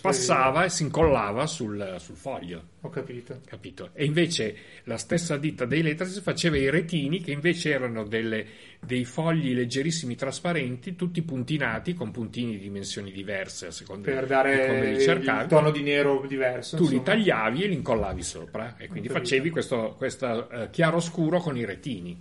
[0.01, 3.40] passava e si incollava sul, sul foglio Ho capito.
[3.45, 3.90] capito?
[3.95, 8.47] E invece la stessa ditta dei Letters faceva i retini che invece erano delle-
[8.81, 14.29] dei fogli leggerissimi trasparenti, tutti puntinati con puntini di dimensioni diverse a seconda Per di
[14.29, 15.49] dare come li cercavi.
[15.49, 16.77] tono di nero diverso.
[16.77, 17.03] Tu li insomma.
[17.16, 21.64] tagliavi e li incollavi sopra e quindi facevi questo, questo eh, chiaro scuro con i
[21.64, 22.21] retini.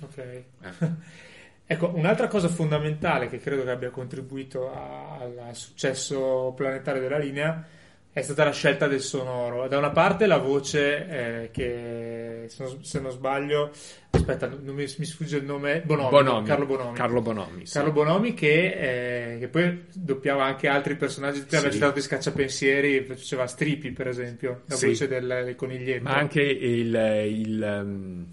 [0.00, 0.18] Ok.
[0.18, 0.44] Eh.
[1.70, 7.62] Ecco, un'altra cosa fondamentale che credo che abbia contribuito a- al successo planetario della linea
[8.10, 9.68] è stata la scelta del sonoro.
[9.68, 11.06] Da una parte la voce
[11.44, 13.70] eh, che, se non, se non sbaglio,
[14.10, 16.46] aspetta, non mi, mi sfugge il nome, Bonomi, Bonomi.
[16.46, 16.96] Carlo Bonomi.
[16.96, 17.74] Carlo Bonomi, sì.
[17.74, 21.72] Carlo Bonomi che, eh, che poi doppiava anche altri personaggi, avevi Sì.
[21.72, 24.86] citato di Scacciapensieri, faceva Strippi per esempio, la Sì.
[24.86, 26.02] voce del, del coniglietto.
[26.04, 26.94] Ma anche il,
[27.28, 28.26] il, ehm,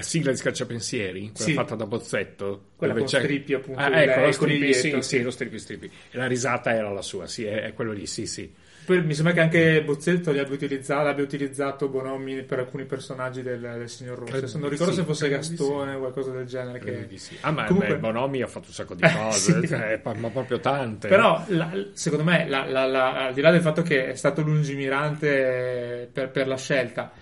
[0.00, 1.52] la sigla di Scacciapensieri, quella Sì.
[1.54, 2.64] fatta da Bozzetto.
[2.76, 5.02] Quella dove con c'è- Strippi, appunto, Ah, ecco, lo Strippi, sì, sì.
[5.02, 5.90] sì, lo Strippi, Strippi.
[6.10, 8.52] E la risata era la sua, sì, è, è quello lì, sì, sì.
[8.82, 13.60] Poi mi sembra che anche Bozzetto abbia utilizzato, abbia utilizzato Bonomi per alcuni personaggi del,
[13.60, 14.58] del signor Rosso.
[14.58, 16.78] Non ricordo sì, se fosse Gastone o qualcosa del genere.
[16.80, 17.06] Che...
[17.18, 17.36] sì.
[17.42, 19.68] Ah, ma Comunque- beh, Bonomi ha fatto un sacco di Eh, cose, sì.
[19.68, 21.06] cioè, ma proprio tante.
[21.06, 26.08] Però, la- secondo me, la- la- al di là del fatto che è stato lungimirante
[26.12, 27.12] per, per la scelta,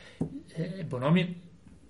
[0.55, 1.47] eh, Bonomi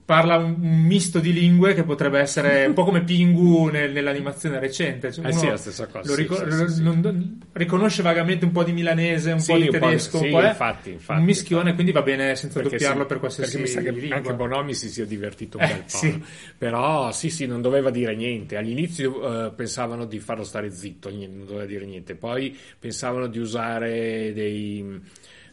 [0.08, 4.58] parla un, un misto di lingue che potrebbe essere un po' come Pingu nel- nell'animazione
[4.58, 5.12] recente.
[5.12, 6.82] Cioè, Eh sì, è la stessa cosa, lo ricor- sì, sì, sì.
[6.82, 10.92] non- riconosce vagamente un po' di milanese, un po' di tedesco, un po' è infatti,
[10.92, 11.74] infatti, un mischione, infatti.
[11.74, 14.16] quindi va bene senza Perché doppiarlo per qualsiasi perché mi sa che lingua.
[14.16, 15.98] anche Bonomi si sia divertito un Eh, bel po'.
[15.98, 16.10] sì.
[16.10, 16.24] no?
[16.56, 18.56] Però sì, sì, non doveva dire niente.
[18.56, 22.14] All'inizio eh, pensavano di farlo stare zitto, non doveva dire niente.
[22.14, 25.00] Poi pensavano di usare dei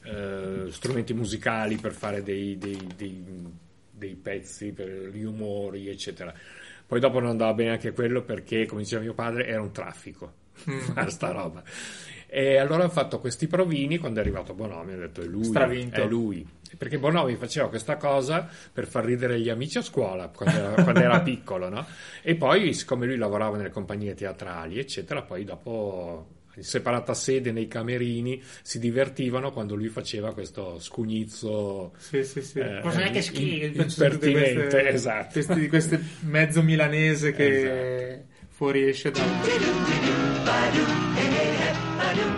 [0.06, 3.24] eh, strumenti musicali per fare dei, dei- dei-
[4.06, 6.34] dei pezzi per gli umori, eccetera.
[6.88, 10.44] Poi dopo non andava bene anche quello perché, come diceva mio padre, era un traffico.
[10.70, 10.80] Mm.
[10.80, 11.62] fare sta roba.
[12.28, 16.02] E allora hanno fatto questi provini quando è arrivato Bonomi, ha detto è lui, Stravinto.
[16.02, 16.48] è lui.
[16.78, 21.00] Perché Bonomi faceva questa cosa per far ridere gli amici a scuola quando era, quando
[21.02, 21.86] era piccolo, no?
[22.22, 27.68] E poi, siccome lui lavorava nelle compagnie teatrali, eccetera, poi dopo in separata sede nei
[27.68, 32.60] camerini si divertivano quando lui faceva questo scugnizzo Sì, sì, sì.
[32.60, 33.76] eh, Cos'è che in- scrivi?
[33.78, 35.34] impertinente, esatto.
[35.34, 39.22] Queste, queste mezzo milanese che fuoriesce da...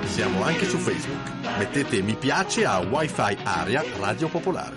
[0.05, 1.29] Siamo anche su Facebook.
[1.59, 4.75] Mettete mi piace a Wi-Fi Area Radio Popolare.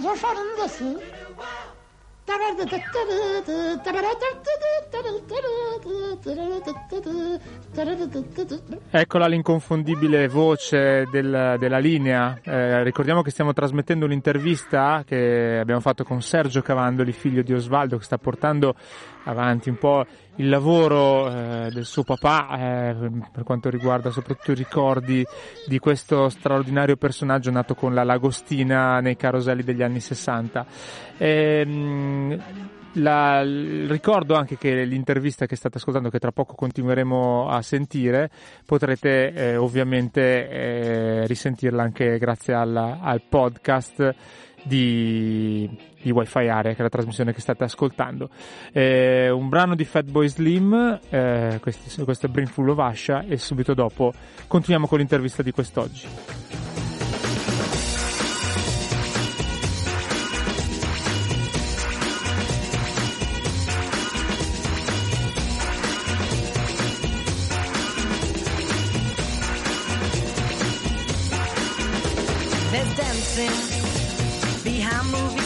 [0.00, 0.96] Ma sono indeci?
[8.90, 12.38] Eccola l'inconfondibile voce del- della linea.
[12.42, 17.96] Eh, ricordiamo che stiamo trasmettendo un'intervista che abbiamo fatto con Sergio Cavandoli, figlio di Osvaldo,
[17.96, 18.74] che sta portando
[19.24, 22.94] avanti un po' il lavoro eh, del suo papà eh,
[23.32, 25.24] per quanto riguarda soprattutto i ricordi
[25.66, 30.66] di questo straordinario personaggio nato con la Lagostina nei caroselli degli anni 60.
[31.18, 32.42] Ehm,
[32.94, 38.30] la- ricordo anche che l'intervista che state ascoltando, che tra poco continueremo a sentire,
[38.64, 44.14] potrete eh, ovviamente eh, risentirla anche grazie al, al podcast
[44.68, 45.68] di,
[46.00, 48.28] di Wi-Fi Area, che è la trasmissione che state ascoltando.
[48.72, 53.74] Eh, un brano di Fatboy Slim, eh, questo, questo è Brimful of Asha, e subito
[53.74, 54.12] dopo
[54.46, 56.06] continuiamo con l'intervista di quest'oggi.
[73.38, 73.77] Dancing
[75.10, 75.37] movie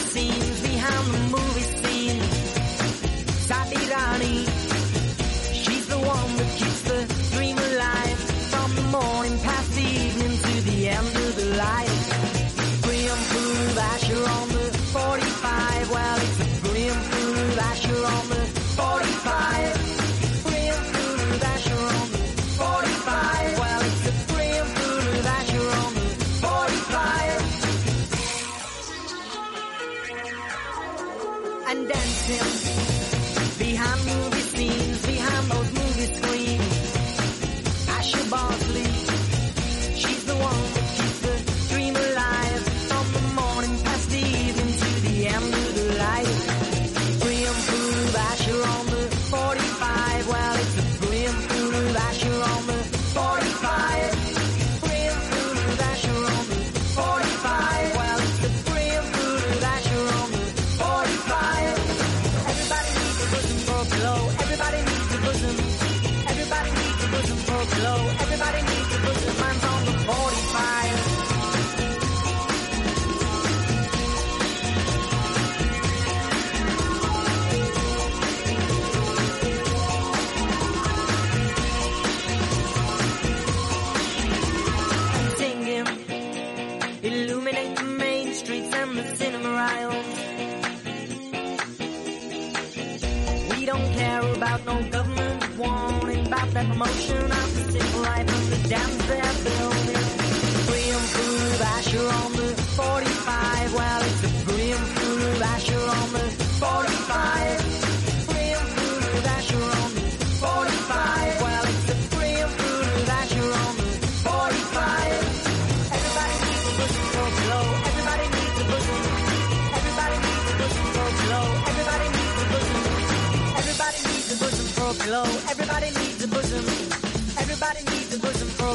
[96.53, 99.22] that promotion of the civil life of the dams they're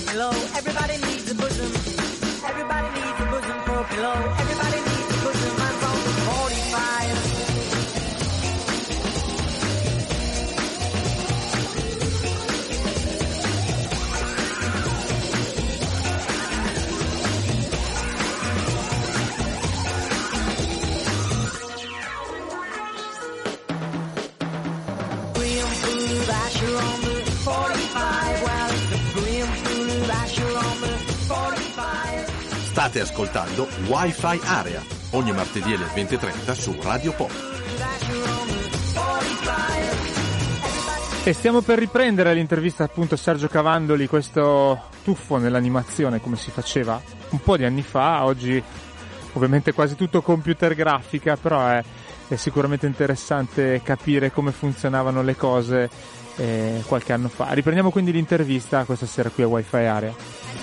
[0.01, 0.31] below.
[0.55, 1.18] Everybody needs
[32.89, 37.31] State ascoltando Wi-Fi Area ogni martedì alle 20.30 su Radio Pop.
[41.23, 46.99] E stiamo per riprendere l'intervista appunto a Sergio Cavandoli, questo tuffo nell'animazione come si faceva
[47.29, 48.63] un po' di anni fa, oggi
[49.35, 51.85] ovviamente quasi tutto computer grafica, però è,
[52.27, 55.91] è sicuramente interessante capire come funzionavano le cose
[56.37, 57.53] eh, qualche anno fa.
[57.53, 60.57] Riprendiamo quindi l'intervista questa sera qui a Wi-Fi Area.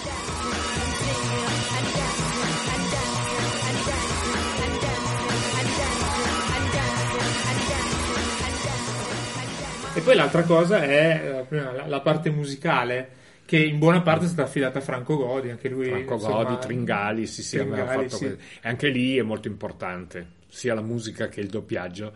[9.95, 14.27] E poi l'altra cosa è eh, la, la parte musicale che in buona parte è
[14.27, 15.87] stata affidata a Franco Godi, anche lui.
[15.87, 18.25] Franco insomma, Godi, Tringali, sì, sì, aveva Tringali, fatto sì.
[18.25, 22.13] E anche lì è molto importante, sia la musica che il doppiaggio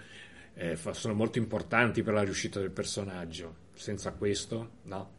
[0.56, 3.56] eh, sono molto importanti per la riuscita del personaggio.
[3.74, 5.19] Senza questo, no.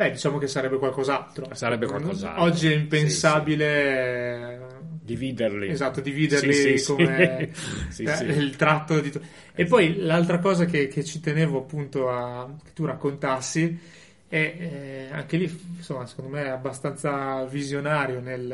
[0.00, 1.54] Beh, diciamo che sarebbe qualcos'altro.
[1.54, 2.42] Sarebbe qualcos'altro.
[2.42, 4.58] Oggi è impensabile.
[5.02, 5.68] Dividerli.
[5.68, 7.50] Esatto, dividerli Sì, sì, come
[7.90, 7.90] sì.
[7.90, 8.24] Sì, eh, sì.
[8.24, 9.10] il tratto di...
[9.10, 9.20] to-
[9.54, 13.78] E poi l'altra cosa che, che ci tenevo appunto a che tu raccontassi
[14.26, 18.48] è eh, anche lì, insomma, secondo me è abbastanza visionario nel,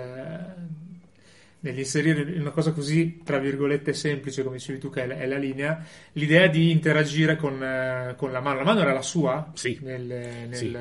[1.61, 5.27] nell'inserire in una cosa così, tra virgolette, semplice, come dicevi tu, che è la, è
[5.27, 8.59] la linea, l'idea di interagire con, eh, con la mano.
[8.59, 9.51] La mano era la sua?
[9.55, 9.79] Sì.
[9.83, 10.77] Nel, nel, Sì.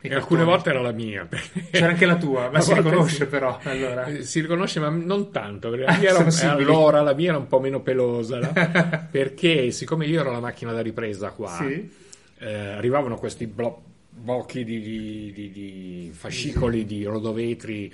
[0.00, 1.26] E alcune volte era la mia.
[1.72, 3.26] C'era anche la tua, ma si riconosce sì.
[3.26, 3.58] però.
[3.64, 4.04] Allora.
[4.04, 5.70] Eh, Si riconosce, ma non tanto.
[5.70, 8.52] perché la mia Sono era- allora la mia era un po' meno pelosa, no?
[9.10, 11.90] perché siccome io ero la macchina da ripresa qua, Sì.
[12.38, 17.92] eh, arrivavano questi blo- blocchi di, di- di- di fascicoli di rodovetri,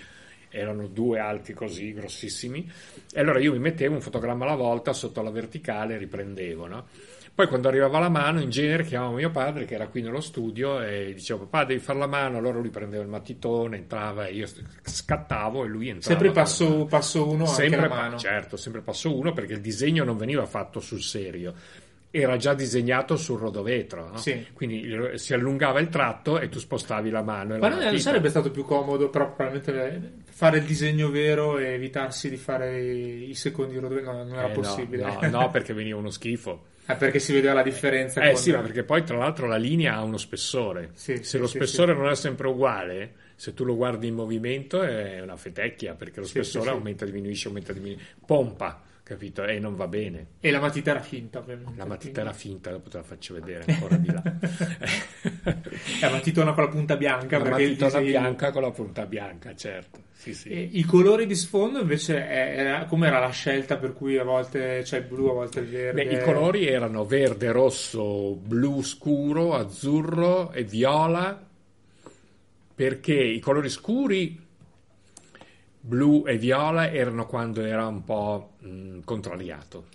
[0.55, 2.70] erano due alti così, grossissimi,
[3.12, 6.86] e allora io mi mettevo un fotogramma alla volta sotto la verticale e riprendevo, no?
[7.34, 10.80] Poi quando arrivava la mano, in genere chiamavo mio padre che era qui nello studio
[10.80, 14.46] e dicevo papà devi fare la mano, allora lui prendeva il matitone, entrava e io
[14.84, 16.14] scattavo e lui entrava.
[16.14, 18.18] Sempre passo, passo uno sempre anche la mano.
[18.18, 21.55] certo, sempre passo uno perché il disegno non veniva fatto sul serio,
[22.16, 24.16] era già disegnato sul rodovetro, no?
[24.18, 24.46] Sì.
[24.52, 27.58] quindi si allungava il tratto e tu spostavi la mano.
[27.58, 32.36] Ma non, sarebbe stato più comodo, però probabilmente fare il disegno vero e evitarsi di
[32.36, 35.02] fare i, secondi rodovetri, no, non era Eh, no, possibile.
[35.02, 36.66] No, no, perché veniva uno schifo.
[36.86, 38.20] Eh, perché si vedeva la differenza.
[38.20, 40.90] Eh con- sì, ma perché poi tra l'altro la linea ha uno spessore.
[40.92, 44.82] Sì, Se sì, lo spessore non è sempre uguale, se tu lo guardi in movimento
[44.82, 48.14] è una fetecchia, perché lo spessore aumenta, diminuisce, aumenta, diminuisce.
[48.24, 49.44] Pompa, capito?
[49.44, 50.26] E non va bene.
[50.40, 51.74] E la matita era finta, ovviamente.
[51.76, 54.22] La matita era finta, dopo te la faccio vedere ancora di là.
[56.00, 57.38] La matitona con la punta bianca.
[57.38, 60.00] La matitona disegno- bianca con la punta bianca, certo.
[60.12, 60.48] Sì, sì.
[60.48, 64.98] E I colori di sfondo invece, era, com'era la scelta per cui a volte c'è
[64.98, 66.05] il blu, a volte il verde?
[66.05, 71.46] Beh, I colori erano verde, rosso, blu scuro, azzurro e viola,
[72.74, 74.40] perché i colori scuri,
[75.80, 79.86] blu e viola, erano quando era un po' mh, contrariato.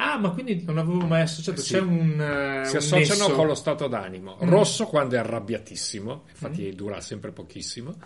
[0.00, 1.60] Ah, ma quindi non avevo mai associato.
[1.60, 1.72] Sì.
[1.74, 2.20] C'è un.
[2.20, 3.32] eh, Si un associano nesso.
[3.34, 4.38] con lo stato d'animo.
[4.44, 4.48] Mm.
[4.48, 7.96] Rosso quando è arrabbiatissimo, infatti dura sempre pochissimo.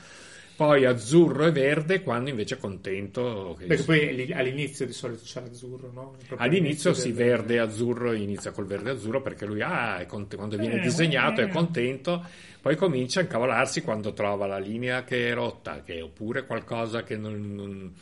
[0.55, 3.59] Poi azzurro e verde quando invece è contento.
[3.67, 6.15] Perché poi all'inizio di solito c'è l'azzurro, no?
[6.27, 10.07] Proprio All'inizio si verde e azzurro, inizia col verde e azzurro perché lui ah, è
[10.07, 11.45] cont- quando viene Eh, disegnato eh.
[11.47, 12.25] è contento,
[12.61, 17.17] poi comincia a incavolarsi quando trova la linea che è rotta, che oppure qualcosa che,
[17.17, 17.93] non- non-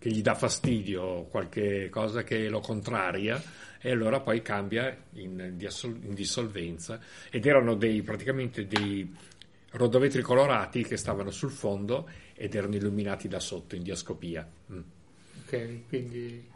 [0.00, 3.40] che gli dà fastidio, qualche cosa che lo contraria,
[3.78, 6.98] e allora poi cambia in, in dissolvenza.
[7.30, 9.14] Ed erano dei, praticamente dei
[9.72, 14.48] rodovetri colorati che stavano sul fondo ed erano illuminati da sotto in diascopia.
[14.72, 14.80] Mm.
[15.44, 16.48] Ok, quindi.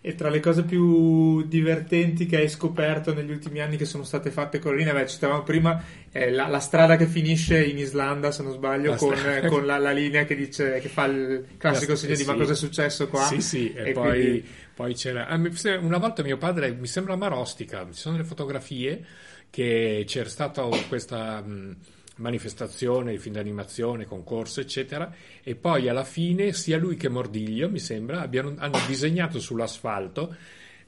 [0.00, 4.30] E tra le cose più divertenti che hai scoperto negli ultimi anni che sono state
[4.30, 5.82] fatte con la linea, beh, citavamo prima
[6.12, 9.66] eh, la, la strada che finisce in Islanda, se non sbaglio, La con, eh, con
[9.66, 12.26] la, la linea che dice che fa il classico La- segno di sì.
[12.28, 13.22] ma cosa è successo qua?
[13.24, 14.44] Sì, sì, e, E poi, quindi-
[14.74, 15.26] poi c'era.
[15.26, 15.40] ah,
[15.80, 19.04] una volta mio padre, mi sembra Marostica, ci sono le fotografie
[19.50, 21.76] che c'era stata questa mh,
[22.16, 25.12] manifestazione, il film d'animazione, concorso, eccetera,
[25.42, 30.34] e poi alla fine sia lui che Mordiglio, mi sembra, abbiano, hanno disegnato sull'asfalto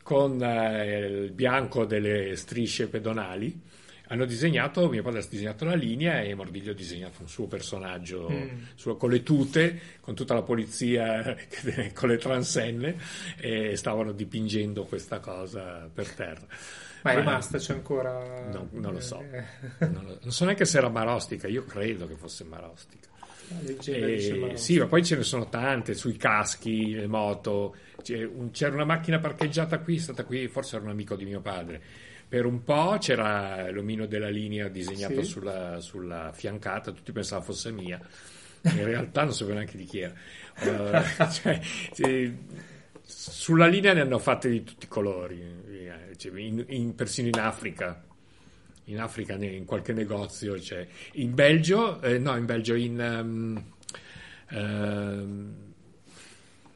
[0.02, 3.60] con eh, il bianco delle strisce pedonali.
[4.10, 8.26] Hanno disegnato, mio padre ha disegnato la linea e Mordiglio ha disegnato un suo personaggio
[8.30, 8.62] Mm.
[8.74, 11.36] suo- con le tute, con tutta la polizia,
[11.92, 12.96] con le transenne,
[13.36, 16.46] e stavano dipingendo questa cosa per terra.
[17.02, 18.48] Ma è Ma- rimasta, c'è ancora.
[18.50, 19.20] No, non lo so.
[19.20, 19.44] eh,
[19.86, 23.06] Non, lo- non so neanche se era Marostica, io credo che fosse Marostica.
[23.50, 23.76] E-
[24.16, 27.74] dice ma- sì, ma poi ce ne sono tante sui caschi, le moto.
[28.08, 31.40] Un- c'era una macchina parcheggiata qui, è stata qui, forse era un amico di mio
[31.40, 31.80] padre.
[32.28, 35.30] Per un po' c'era l'omino della linea disegnato Sì.
[35.30, 37.98] sulla, sulla fiancata, tutti pensavano fosse mia.
[38.62, 40.12] In realtà non sapevo neanche di chi era.
[40.60, 41.60] Eh, cioè,
[41.92, 42.36] sì,
[43.02, 48.02] sulla linea ne hanno fatte di tutti i colori, eh, in- in- persino in Africa
[48.84, 53.64] in Africa in qualche negozio c'è in Belgio eh, no in Belgio in ehm,
[54.48, 55.56] ehm,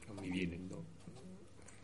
[0.07, 0.83] non mi viene il nome.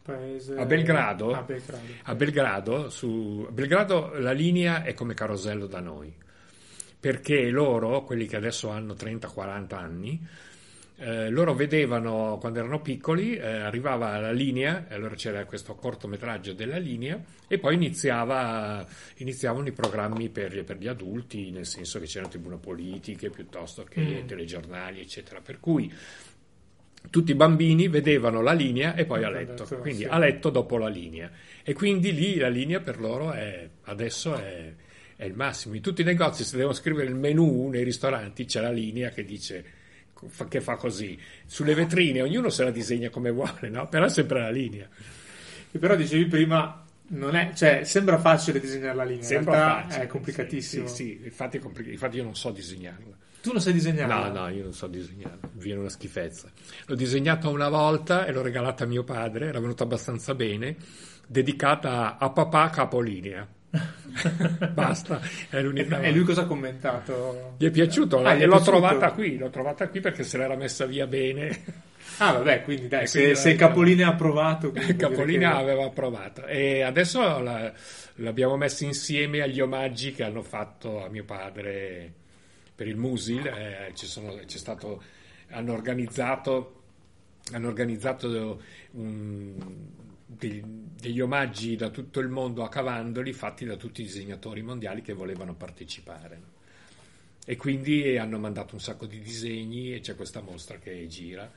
[0.02, 1.82] paese- a Belgrado A Belgrado.
[2.04, 6.12] a Belgrado, su, a Belgrado la linea è come Carosello da noi
[7.00, 10.26] perché loro quelli che adesso hanno 30-40 anni
[11.00, 16.78] eh, loro vedevano quando erano piccoli, eh, arrivava la linea, allora c'era questo cortometraggio della
[16.78, 18.84] linea e poi iniziava,
[19.18, 24.00] iniziavano i programmi per, per gli adulti, nel senso che c'erano tribune politiche piuttosto che
[24.00, 24.26] Mm.
[24.26, 25.40] telegiornali, eccetera.
[25.40, 25.92] Per cui
[27.10, 30.88] tutti i bambini vedevano la linea e poi a letto, quindi a letto dopo la
[30.88, 31.30] linea.
[31.62, 34.72] E quindi lì la linea per loro è, adesso è,
[35.14, 35.74] è il massimo.
[35.74, 39.24] In tutti i negozi, se devono scrivere il menù nei ristoranti, c'è la linea che
[39.24, 39.64] dice
[40.48, 41.18] che fa così.
[41.46, 43.88] Sulle vetrine ognuno se la disegna come vuole, no?
[43.88, 44.88] Però è sempre la linea.
[45.70, 49.82] E però dicevi prima, non è, cioè, sembra facile disegnare la linea, Sembra in realtà
[49.88, 50.04] facile.
[50.04, 50.86] è complicatissimo.
[50.86, 53.16] Sì, sì, infatti, è complica- infatti io non so disegnarla.
[53.40, 54.12] Tu non sai disegnare?
[54.12, 56.50] No, no, io non so disegnarla, mi viene una schifezza.
[56.86, 60.76] L'ho disegnata una volta e l'ho regalata a mio padre, era venuta abbastanza bene,
[61.26, 63.46] dedicata a papà capolinea.
[64.72, 66.00] Basta, è l'unica.
[66.00, 67.54] E lui cosa ha commentato?
[67.58, 68.70] Gli è piaciuto Ah, gli l'ho piaciuto?
[68.70, 71.86] trovata qui, l'ho trovata qui perché se l'era messa via bene.
[72.18, 74.72] Ah, vabbè, quindi dai, se, quindi se Capoline ha approvato...
[74.72, 74.96] che-
[75.44, 77.72] aveva approvato e adesso la-
[78.16, 82.12] l'abbiamo messa insieme agli omaggi che hanno fatto a mio padre
[82.74, 83.46] per il Musil.
[83.46, 85.02] eh, ci sono- c'è stato,
[85.50, 86.82] hanno organizzato,
[87.52, 88.62] hanno organizzato
[88.92, 89.56] un-
[90.30, 95.00] degli, degli omaggi da tutto il mondo a Cavandoli fatti da tutti i disegnatori mondiali
[95.00, 96.56] che volevano partecipare.
[97.46, 101.50] E quindi hanno mandato un sacco di disegni e c'è questa mostra che gira.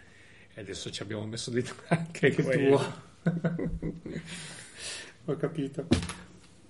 [0.54, 2.78] E adesso ci abbiamo messo dentro anche Che quello.
[2.78, 3.10] tuo.
[5.26, 5.88] Ho capito.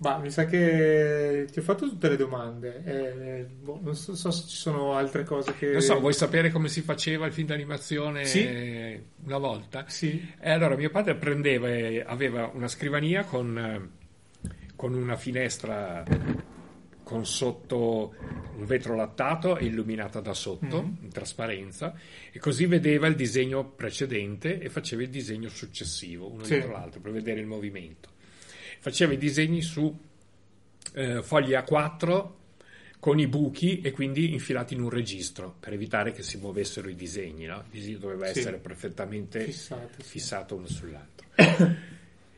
[0.02, 2.82] Ma mi sa che ti ho fatto tutte le domande.
[2.84, 5.72] Eh, boh, non so, so se ci sono altre cose che.
[5.72, 9.00] Non so, vuoi sapere come si faceva il film d'animazione Sì.
[9.26, 9.86] una volta?
[9.88, 10.34] Sì.
[10.40, 16.04] E allora mio padre prendeva e aveva una scrivania con, eh, con una finestra
[17.04, 18.16] con sotto
[18.56, 20.98] un vetro lattato e illuminata da sotto, Mhm.
[21.02, 21.94] in trasparenza,
[22.32, 26.54] e così vedeva il disegno precedente e faceva il disegno successivo, uno Sì.
[26.54, 28.10] dietro l'altro, per vedere il movimento.
[28.82, 29.96] Faceva i disegni su
[30.94, 32.30] eh, fogli A4
[33.00, 36.96] con i buchi e quindi infilati in un registro per evitare che si muovessero i
[36.96, 37.46] disegni.
[37.46, 37.58] No?
[37.66, 38.40] Il disegno doveva Sì.
[38.40, 40.10] essere perfettamente Fissati, sì.
[40.10, 41.28] fissato uno sull'altro.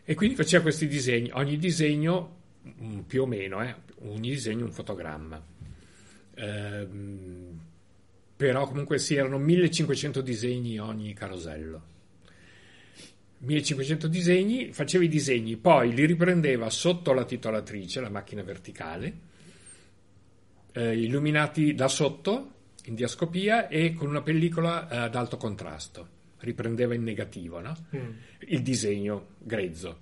[0.04, 2.36] e quindi faceva questi disegni, ogni disegno
[2.82, 5.42] mm, più o meno, eh, ogni disegno un fotogramma.
[6.36, 7.60] Ehm,
[8.36, 11.92] però comunque sì, erano 1500 disegni ogni carosello.
[13.44, 19.14] 1500 disegni, faceva i disegni, poi li riprendeva sotto la titolatrice, la macchina verticale,
[20.72, 22.52] eh, illuminati da sotto
[22.86, 26.22] in diascopia e con una pellicola eh, ad alto contrasto.
[26.40, 27.76] Riprendeva in negativo no?
[27.96, 28.10] Mm.
[28.48, 30.00] il disegno grezzo.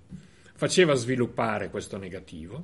[0.55, 2.63] Faceva sviluppare questo negativo,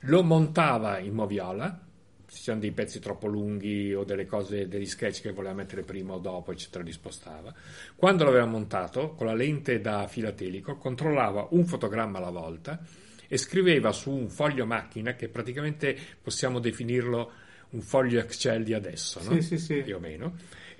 [0.00, 1.87] lo montava in moviola,
[2.28, 6.12] se c'erano dei pezzi troppo lunghi o delle cose, degli sketch che voleva mettere prima
[6.12, 7.52] o dopo, eccetera, li spostava.
[7.96, 12.80] Quando l'aveva montato, con la lente da filatelico, controllava un fotogramma alla volta
[13.26, 17.32] e scriveva su un foglio macchina, che praticamente possiamo definirlo
[17.70, 19.32] un foglio Excel di adesso, no?
[19.32, 19.82] Sì, sì, sì.
[19.82, 20.34] più o meno,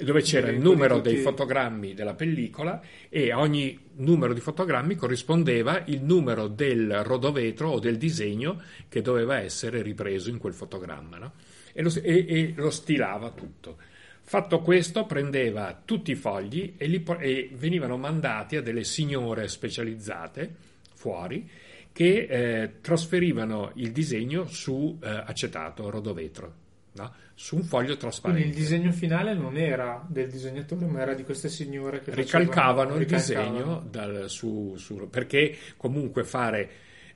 [0.04, 5.84] dove c'era il numero dei fotogrammi della pellicola e a ogni numero di fotogrammi corrispondeva
[5.86, 11.32] il numero del rodovetro o del disegno che doveva essere ripreso in quel fotogramma no?
[11.72, 13.76] e, lo, e- e lo stilava tutto.
[14.22, 20.54] Fatto questo, prendeva tutti i fogli e, li e venivano mandati a delle signore specializzate
[20.94, 21.48] fuori
[21.92, 26.54] che eh, trasferivano il disegno su eh, acetato, rodovetro,
[27.02, 27.14] no?
[27.34, 28.42] su un foglio trasparente.
[28.42, 32.94] Quindi il disegno finale non era del disegnatore, ma era di queste signore che ricalcavano
[32.94, 36.70] facevano- il disegno dal- su, su- perché comunque fare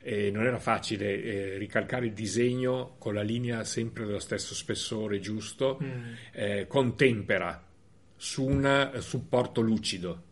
[0.05, 5.21] eh, non era facile eh, ricalcare il disegno con la linea sempre dello stesso spessore
[5.21, 6.13] giusto Mm.
[6.33, 7.65] eh, con tempera
[8.17, 10.23] su un supporto lucido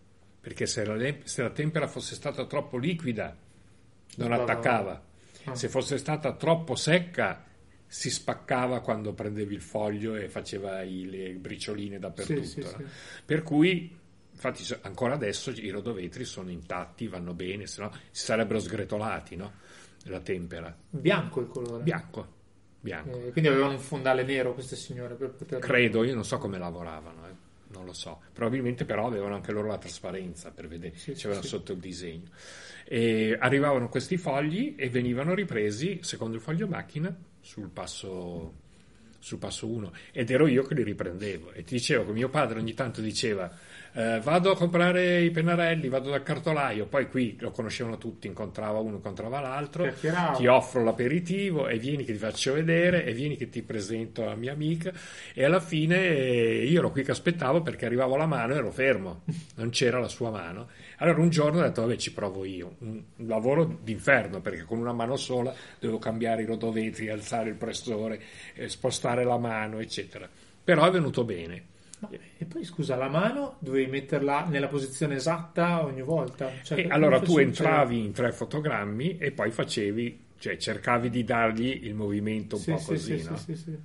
[0.41, 3.37] perché se la, se la tempera fosse stata troppo liquida
[4.17, 4.43] non No, no, no.
[4.43, 5.03] attaccava
[5.45, 5.55] Ah.
[5.55, 7.45] se fosse stata troppo secca
[7.93, 12.69] si spaccava quando prendevi il foglio e faceva i- le bricioline dappertutto Sì, no?
[12.69, 12.85] sì.
[13.25, 13.99] per cui
[14.33, 19.53] infatti ancora adesso i rodovetri sono intatti vanno bene se no si sarebbero sgretolati no?
[20.05, 21.83] la tempera Bianco il colore.
[21.83, 22.39] bianco
[22.81, 25.59] bianco Eh, quindi avevano un fondale nero queste signore per poter...
[25.59, 27.27] credo io non so come lavoravano
[27.73, 31.49] non lo so probabilmente però avevano anche loro la trasparenza per vedere Sì, c'era sì.
[31.49, 32.29] sotto il disegno
[32.85, 38.60] e arrivavano questi fogli e venivano ripresi secondo il foglio macchina sul passo
[39.21, 41.53] sul passo 1 ed ero io che li riprendevo.
[41.53, 43.51] E ti dicevo che mio padre ogni tanto diceva
[43.93, 48.79] eh, vado a comprare i pennarelli, vado dal cartolaio, poi qui lo conoscevano tutti, incontrava
[48.79, 49.93] uno, incontrava l'altro,
[50.37, 54.37] ti offro l'aperitivo e vieni che ti faccio vedere e vieni che ti presento la
[54.37, 54.93] mia amica.
[55.35, 58.71] E alla fine eh, io ero qui che aspettavo perché arrivavo la mano e ero
[58.71, 59.23] fermo,
[59.57, 60.69] non c'era la sua mano.
[60.99, 64.93] Allora un giorno ho detto vabbè ci provo io, un, lavoro d'inferno perché con una
[64.93, 68.21] mano sola dovevo cambiare i rotovetri, alzare il pressore,
[68.55, 68.69] eh,
[69.11, 70.29] spostare la mano eccetera.
[70.63, 71.65] Però è venuto bene.
[72.01, 72.09] Ma-
[72.39, 76.51] e poi scusa, la mano dovevi metterla nella posizione esatta ogni volta?
[76.63, 81.95] Cioè, allora tu entravi in tre fotogrammi e poi facevi, cioè cercavi di dargli il
[81.95, 83.37] movimento un Sì, po' sì, così, sì, no?
[83.37, 83.79] sì, sì.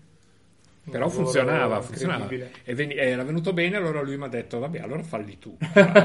[0.89, 2.29] Però funzionava, funzionava.
[2.63, 5.57] E veni- era venuto bene, allora lui mi ha detto, vabbè, allora falli tu.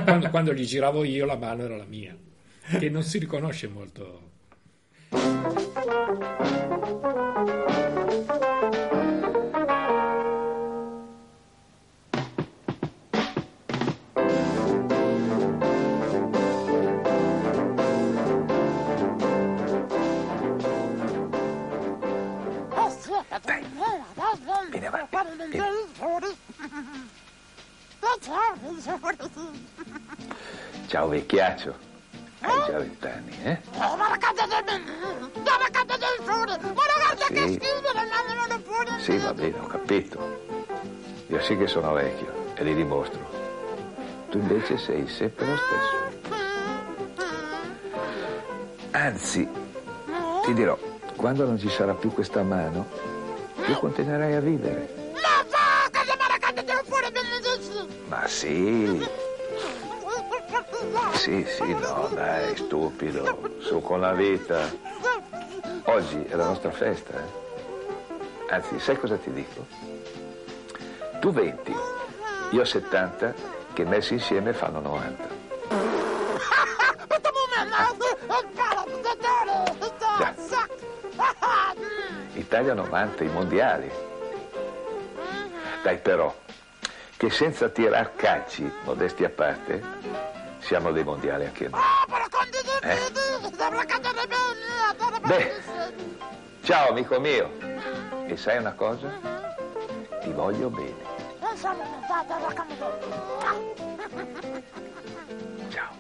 [0.05, 2.17] quando, quando gli giravo io, la mano era la mia,
[2.77, 4.30] che non si riconosce molto.
[24.71, 25.17] Vieni avanti.
[30.87, 31.90] Ciao vecchiaccio.
[32.41, 33.61] Hai già vent'anni, eh?
[37.29, 37.61] Sì.
[38.99, 40.19] Sì, va bene, ho capito.
[41.29, 43.21] Io sì che sono vecchio e li dimostro.
[44.31, 45.99] Tu invece sei sempre lo stesso.
[48.93, 49.49] Anzi,
[50.45, 50.77] ti dirò,
[51.17, 52.87] quando non ci sarà più questa mano,
[53.65, 54.95] tu continuerai a vivere.
[58.09, 59.07] Ma sì,
[61.15, 63.57] sì, sì, no, dai, stupido.
[63.59, 64.69] Su con la vita.
[65.85, 68.53] Oggi è la nostra festa, eh?
[68.53, 69.67] Anzi, sai cosa ti dico?
[71.21, 71.75] Tu 20,
[72.51, 73.35] io 70,
[73.73, 75.39] che messi insieme fanno 90.
[82.35, 83.91] Italia 90, i mondiali.
[85.83, 86.35] Dai però,
[87.17, 89.83] che senza tirar calci, modesti a parte,
[90.71, 91.81] siamo dei mondiali anche noi.
[92.83, 93.11] Eh?
[95.27, 95.53] Beh,
[96.63, 97.51] ciao amico mio.
[98.27, 99.11] E sai una cosa?
[100.21, 100.95] Ti voglio bene.
[105.71, 105.93] Ciao.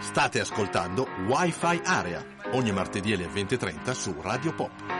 [0.00, 2.22] State ascoltando Wi-Fi Area,
[2.52, 4.93] ogni martedì alle 20.30 su Radio Pop.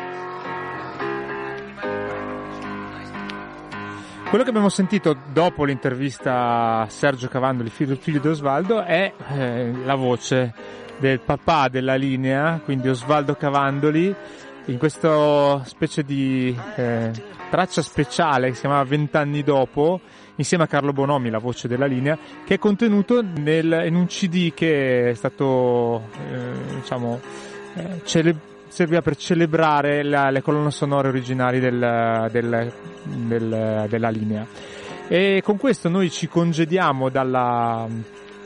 [4.35, 9.72] Quello che abbiamo sentito dopo l'intervista a Sergio Cavandoli, figlio, figlio di Osvaldo, è eh,
[9.85, 10.53] la voce
[10.99, 14.12] del papà della linea, quindi Osvaldo Cavandoli,
[14.64, 17.12] in questa specie di eh,
[17.49, 20.01] traccia speciale che si chiamava Vent'anni dopo,
[20.35, 24.53] insieme a Carlo Bonomi, la voce della linea, che è contenuto nel- in un CD
[24.53, 27.20] che è stato, eh, diciamo,
[27.76, 32.73] eh, cele- serviva per celebrare la- le colonne sonore originali del- del-
[33.05, 34.47] del- della linea.
[35.09, 37.87] E con questo noi ci congediamo dalla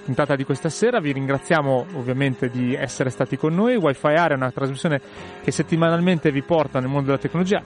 [0.05, 3.77] puntata di questa sera, vi ringraziamo ovviamente di essere stati con noi.
[3.77, 5.01] Wi-Fi Area è una trasmissione
[5.43, 7.63] che settimanalmente vi porta nel mondo della tecnologia,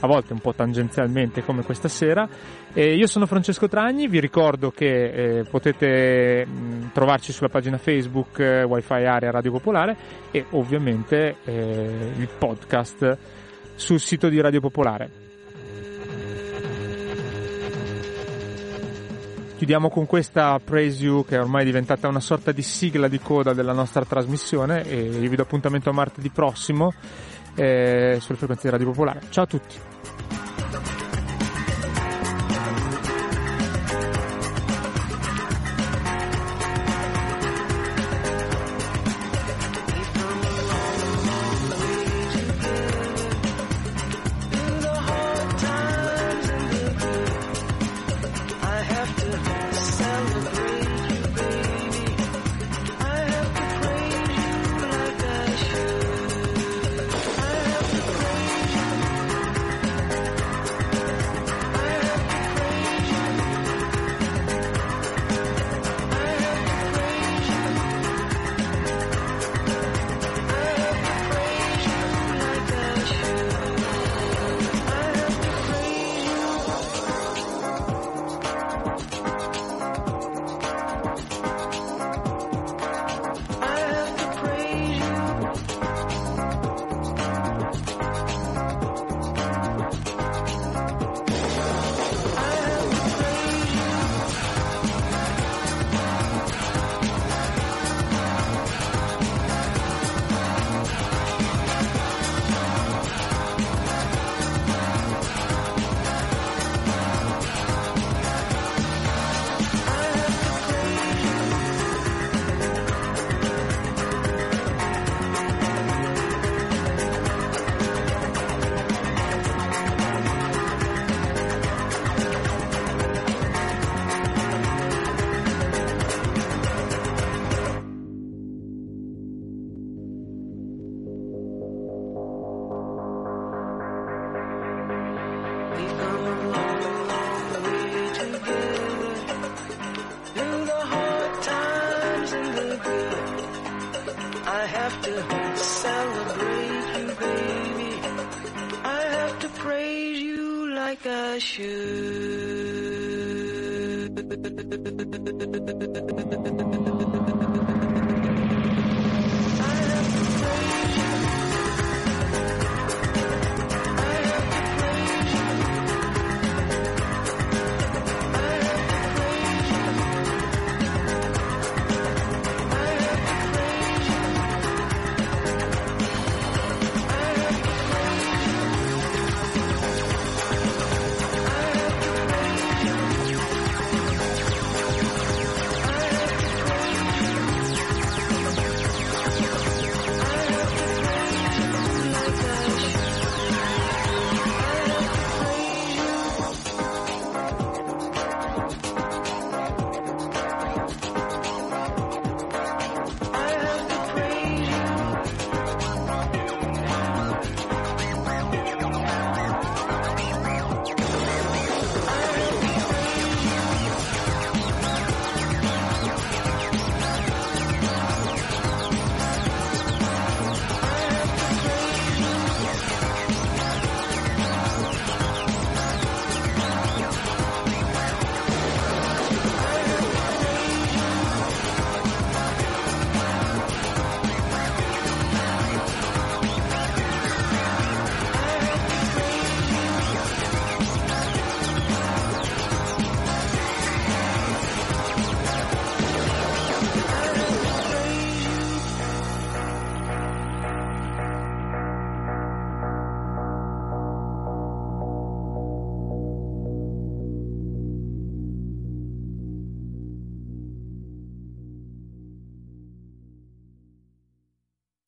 [0.00, 2.28] a volte un po' tangenzialmente come questa sera.
[2.72, 8.38] E io sono Francesco Tragni, vi ricordo che eh, potete mh, trovarci sulla pagina Facebook
[8.38, 9.96] eh, Wi-Fi Area Radio Popolare
[10.30, 13.16] e ovviamente eh, il podcast
[13.74, 15.26] sul sito di Radio Popolare.
[19.58, 23.54] Chiudiamo con questa Praise You che è ormai diventata una sorta di sigla di coda
[23.54, 26.92] della nostra trasmissione e io vi do appuntamento a martedì prossimo
[27.54, 29.20] eh, sulle frequenze di Radio Popolare.
[29.30, 29.76] Ciao a tutti!